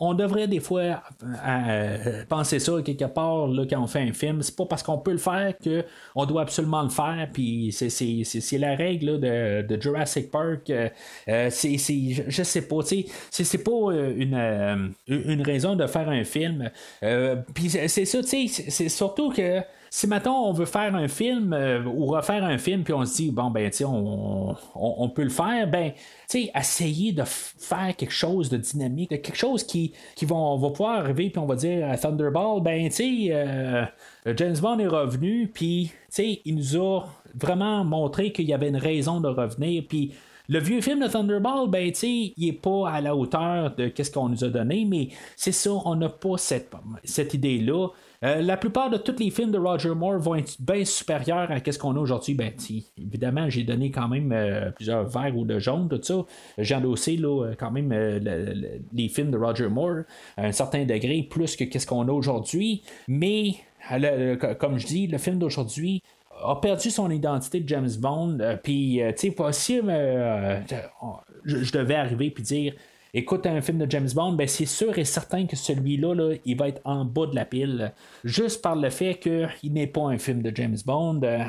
[0.00, 1.02] on devrait des fois
[1.46, 4.42] euh, penser ça quelque part là, quand on fait un film.
[4.42, 7.28] C'est pas parce qu'on peut le faire qu'on doit absolument le faire.
[7.70, 10.70] C'est la règle de, Jurassic Park.
[10.70, 10.88] Euh,
[11.50, 12.80] c'est, je sais pas.
[13.30, 16.70] C'est pas une, une raison de faire un film.
[17.00, 19.62] C'est ça, c'est surtout que
[19.94, 23.14] si maintenant on veut faire un film euh, ou refaire un film, puis on se
[23.14, 27.94] dit, bon, ben, tu on, on, peut le faire, ben, tu sais, essayer de faire
[27.96, 31.46] quelque chose de dynamique, quelque chose qui, qui va, on va pouvoir arriver, puis on
[31.46, 33.84] va dire à Thunderball, ben, tu sais, euh,
[34.36, 38.70] James Bond est revenu, puis, tu sais, il nous a vraiment montré qu'il y avait
[38.70, 40.12] une raison de revenir, puis.
[40.46, 44.10] Le vieux film de Thunderball, ben, tu il est pas à la hauteur de ce
[44.10, 46.70] qu'on nous a donné, mais c'est ça, on n'a pas cette,
[47.02, 47.88] cette idée-là.
[48.24, 51.58] Euh, la plupart de tous les films de Roger Moore vont être bien supérieurs à
[51.58, 52.34] ce qu'on a aujourd'hui.
[52.34, 52.52] Ben,
[52.96, 56.24] évidemment, j'ai donné quand même euh, plusieurs verres ou de jaune, tout ça.
[56.56, 58.54] J'ai endossé là, quand même euh,
[58.92, 60.04] les films de Roger Moore
[60.38, 62.82] à un certain degré, plus que ce qu'on a aujourd'hui.
[63.08, 63.56] Mais,
[64.58, 66.02] comme je dis, le film d'aujourd'hui
[66.42, 68.38] a perdu son identité de James Bond.
[68.62, 69.92] Puis, tu sais, possible,
[71.44, 72.74] je, devais arriver puis dire
[73.14, 76.56] écoute un film de James Bond, ben c'est sûr et certain que celui-là, là, il
[76.56, 77.92] va être en bas de la pile,
[78.24, 81.44] juste par le fait qu'il n'est pas un film de James Bond, euh,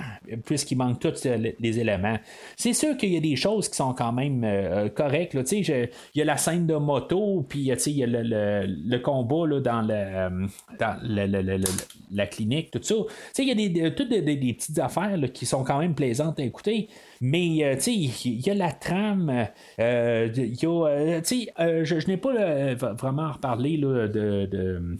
[0.45, 1.25] puisqu'il manque tous
[1.59, 2.17] les éléments.
[2.55, 5.35] C'est sûr qu'il y a des choses qui sont quand même euh, correctes.
[5.51, 9.81] Il y a la scène de moto, puis il y a le, combat là, dans,
[12.11, 12.95] la clinique, tout ça.
[13.39, 16.89] Il y a toutes des, petites affaires qui sont quand même plaisantes à écouter.
[17.21, 19.47] Mais, euh, tu il y, a la trame.
[19.79, 20.55] Euh, tu
[21.23, 24.97] sais, je, n'ai pas vraiment reparlé là, de, de,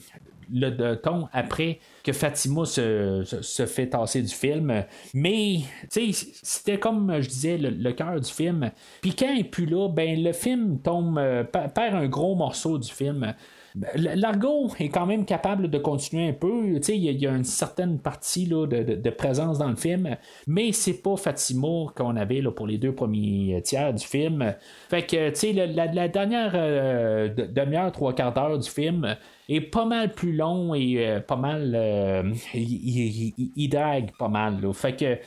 [0.54, 4.84] le, ton après que Fatima se, se, fait tasser du film.
[5.14, 5.60] Mais,
[5.92, 8.72] tu sais, c'était comme je disais, le, cœur du film.
[9.02, 11.20] Puis quand il est plus là, ben le film tombe,
[11.52, 13.34] perd un gros morceau du film.
[13.76, 16.80] Ben, L'argot est quand même capable de continuer un peu.
[16.88, 20.16] Il y, a une certaine partie de, présence dans le film,
[20.48, 24.56] mais c'est pas Fatima qu'on avait pour les deux premiers tiers du film.
[24.90, 29.18] Fait que la, dernière euh, demi-heure, trois quarts d'heure du film
[29.50, 31.74] est pas mal plus long et euh, pas mal.
[31.76, 32.24] Euh,
[32.54, 34.62] il, drague pas mal.
[34.74, 35.18] Fait que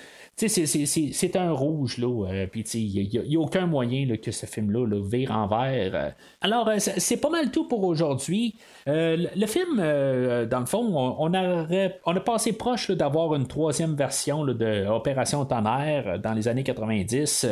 [0.46, 2.26] c'est un rouge, là.
[2.26, 5.90] Euh, puis, il n'y a, aucun moyen que ce film-là vire en vert.
[5.94, 6.10] Euh.
[6.40, 8.54] Alors, euh, c'est pas mal tout pour aujourd'hui.
[8.86, 11.32] le film, dans le fond, on,
[12.04, 17.46] on a passé proche d'avoir une troisième version de Opération Tonnerre dans les années 90.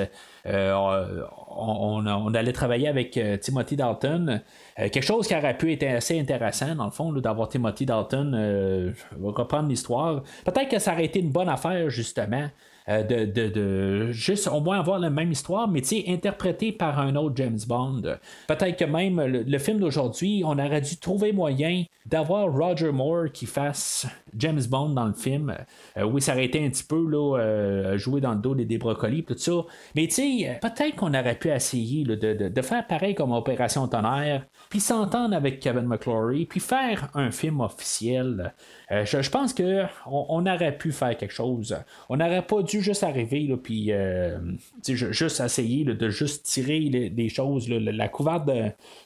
[1.58, 4.40] On, allait travailler avec Timothy Dalton.
[4.76, 9.68] quelque chose qui aurait pu être assez intéressant, dans le fond, d'avoir Timothy Dalton reprendre
[9.68, 10.22] l'histoire.
[10.44, 12.48] Peut-être que ça aurait été une bonne affaire, justement.
[12.88, 17.16] Euh, de, de, de, juste au moins avoir la même histoire, mais interprété par un
[17.16, 18.02] autre James Bond.
[18.46, 23.46] Peut-être que même le, film d'aujourd'hui, on aurait dû trouver moyen d'avoir Roger Moore qui
[23.46, 24.06] fasse
[24.36, 25.52] James Bond dans le film.
[25.96, 28.64] Euh, oui, ça aurait été un petit peu là, euh, jouer dans le dos des,
[28.64, 29.64] des brocolis, tout ça.
[29.96, 34.46] Mais tu sais, peut-être qu'on aurait pu essayer de, de, faire pareil comme Opération Tonnerre,
[34.70, 38.54] puis s'entendre avec Kevin McClory, puis faire un film officiel.
[38.92, 41.76] Euh, je, pense que on, aurait pu faire quelque chose.
[42.08, 44.38] On n'aurait pas dû juste arriver là, puis euh,
[44.84, 48.48] juste essayer de juste tirer des choses, la couverte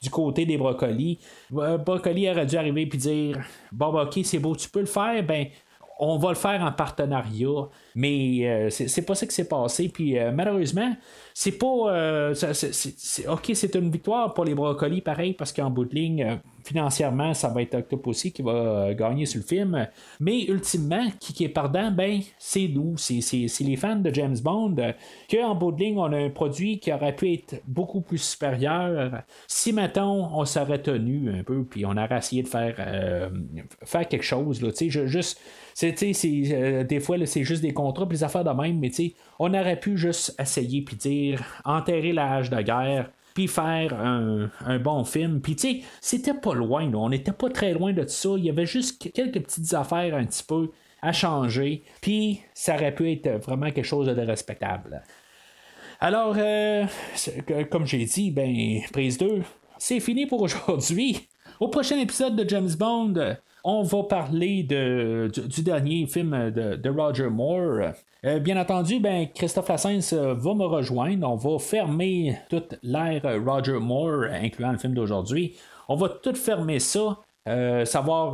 [0.01, 1.19] du côté des brocolis.
[1.53, 3.39] Euh, brocoli aurait dû arriver puis dire
[3.71, 5.47] bon ben, ok c'est beau tu peux le faire ben
[5.99, 7.69] on va le faire en partenariat.
[7.93, 9.87] Mais c'est pas ça qui s'est passé.
[9.87, 10.95] Puis malheureusement
[11.33, 12.31] c'est pas
[13.27, 17.49] ok c'est une victoire pour les brocolis pareil parce qu'en bout de ligne financièrement, ça
[17.49, 19.87] va être Octopussy qui va euh, gagner sur le film.
[20.19, 23.21] Mais ultimement, qui, est pardon, ben, c'est nous, c'est
[23.61, 24.91] les fans de James Bond, euh,
[25.29, 29.23] qu'en bout de ligne, on a un produit qui aurait pu être beaucoup plus supérieur
[29.47, 33.29] si, mettons, on s'aurait tenu un peu, puis on aurait essayé de faire, euh,
[33.83, 34.69] faire quelque chose, là.
[35.73, 38.91] C'est, des fois, c'est juste des contrats, puis des affaires de même, mais
[39.39, 45.03] on aurait pu juste essayer, puis dire, enterrer l'âge de guerre, puis faire un, bon
[45.03, 45.41] film.
[45.41, 48.29] Puis tu sais, c'était pas loin, on n'était pas très loin de ça.
[48.37, 50.69] Il y avait juste quelques petites affaires un petit peu
[51.01, 51.83] à changer.
[52.01, 55.03] Puis ça aurait pu être vraiment quelque chose de respectable.
[55.99, 56.85] Alors, euh,
[57.69, 59.43] comme j'ai dit, ben, prise 2,
[59.77, 61.27] c'est fini pour aujourd'hui.
[61.59, 67.29] Au prochain épisode de James Bond, on va parler de, du, dernier film de, Roger
[67.29, 67.93] Moore.
[68.23, 71.27] Euh, bien entendu, ben, Christophe Lassens euh, va me rejoindre.
[71.27, 75.55] On va fermer toute l'ère Roger Moore, incluant le film d'aujourd'hui.
[75.89, 77.17] On va tout fermer ça.
[77.47, 78.33] Euh, savoir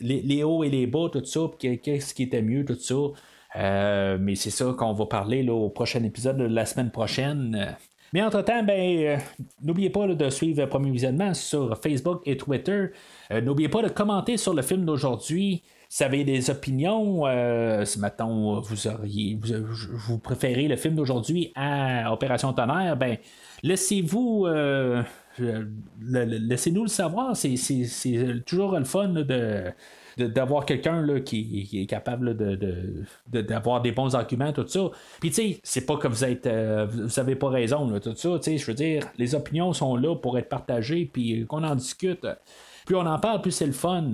[0.00, 4.16] les, hauts et les bas, tout ça, qu'est-ce qui était mieux, tout ça.
[4.20, 7.76] mais c'est ça qu'on va parler au prochain épisode de la semaine prochaine.
[8.12, 9.20] Mais entre-temps, ben,
[9.60, 12.90] n'oubliez pas de suivre le premier visionnement sur Facebook et Twitter.
[13.42, 15.64] N'oubliez pas de commenter sur le film d'aujourd'hui.
[15.96, 21.52] Si vous avez des opinions, euh, si maintenant vous auriez vous, préférez le film d'aujourd'hui
[21.54, 23.16] à Opération Tonnerre, ben
[23.62, 24.46] laissez-vous
[25.38, 27.34] laissez-nous le savoir.
[27.34, 29.72] C'est, toujours le fun de
[30.18, 34.90] d'avoir quelqu'un là, qui, est capable de, d'avoir des bons arguments, tout ça.
[35.20, 38.38] Puis tu sais, c'est pas que vous êtes euh, vous avez pas raison, tout ça.
[38.38, 41.74] Tu sais, je veux dire, les opinions sont là pour être partagées, puis qu'on en
[41.74, 42.26] discute.
[42.84, 44.04] Plus on en parle, plus c'est le fun.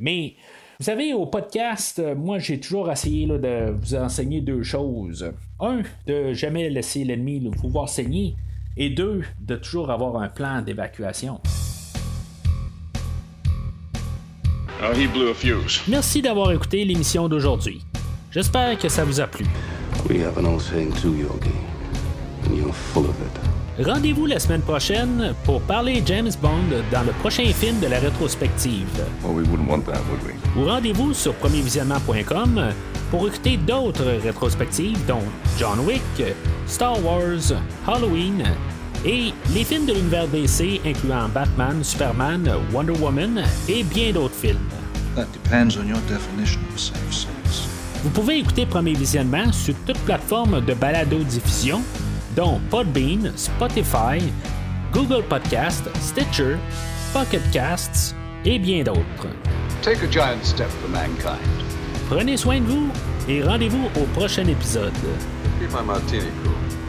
[0.00, 0.34] Mais
[0.80, 5.32] vous savez, au podcast, moi j'ai toujours essayé de vous enseigner deux choses.
[5.60, 8.34] Un, de jamais laisser l'ennemi vous voir saigner.
[8.76, 11.40] Et deux, de toujours avoir un plan d'évacuation.
[15.86, 17.82] Merci d'avoir écouté l'émission d'aujourd'hui.
[18.32, 19.46] J'espère que ça vous a plu.
[23.80, 28.86] Rendez-vous la semaine prochaine pour parler James Bond dans le prochain film de la rétrospective.
[30.56, 32.68] Ou rendez-vous sur premiervisionnement.com
[33.10, 35.24] pour écouter d'autres rétrospectives dont
[35.58, 36.02] John Wick,
[36.68, 38.44] Star Wars, Halloween
[39.04, 44.58] et les films de l'univers DC incluant Batman, Superman, Wonder Woman et bien d'autres films.
[48.04, 51.82] Vous pouvez écouter Premier Visionnement sur toute plateforme de balado-diffusion,
[52.36, 54.20] dont Podbean, Spotify,
[54.92, 56.56] Google Podcast, Stitcher,
[57.12, 58.14] Pocket Casts
[58.44, 59.28] et bien d'autres.
[59.82, 61.38] Take a giant step for mankind.
[62.08, 62.90] Prenez soin de vous
[63.28, 64.92] et rendez-vous au prochain épisode.
[65.60, 66.83] Keep my martini cool.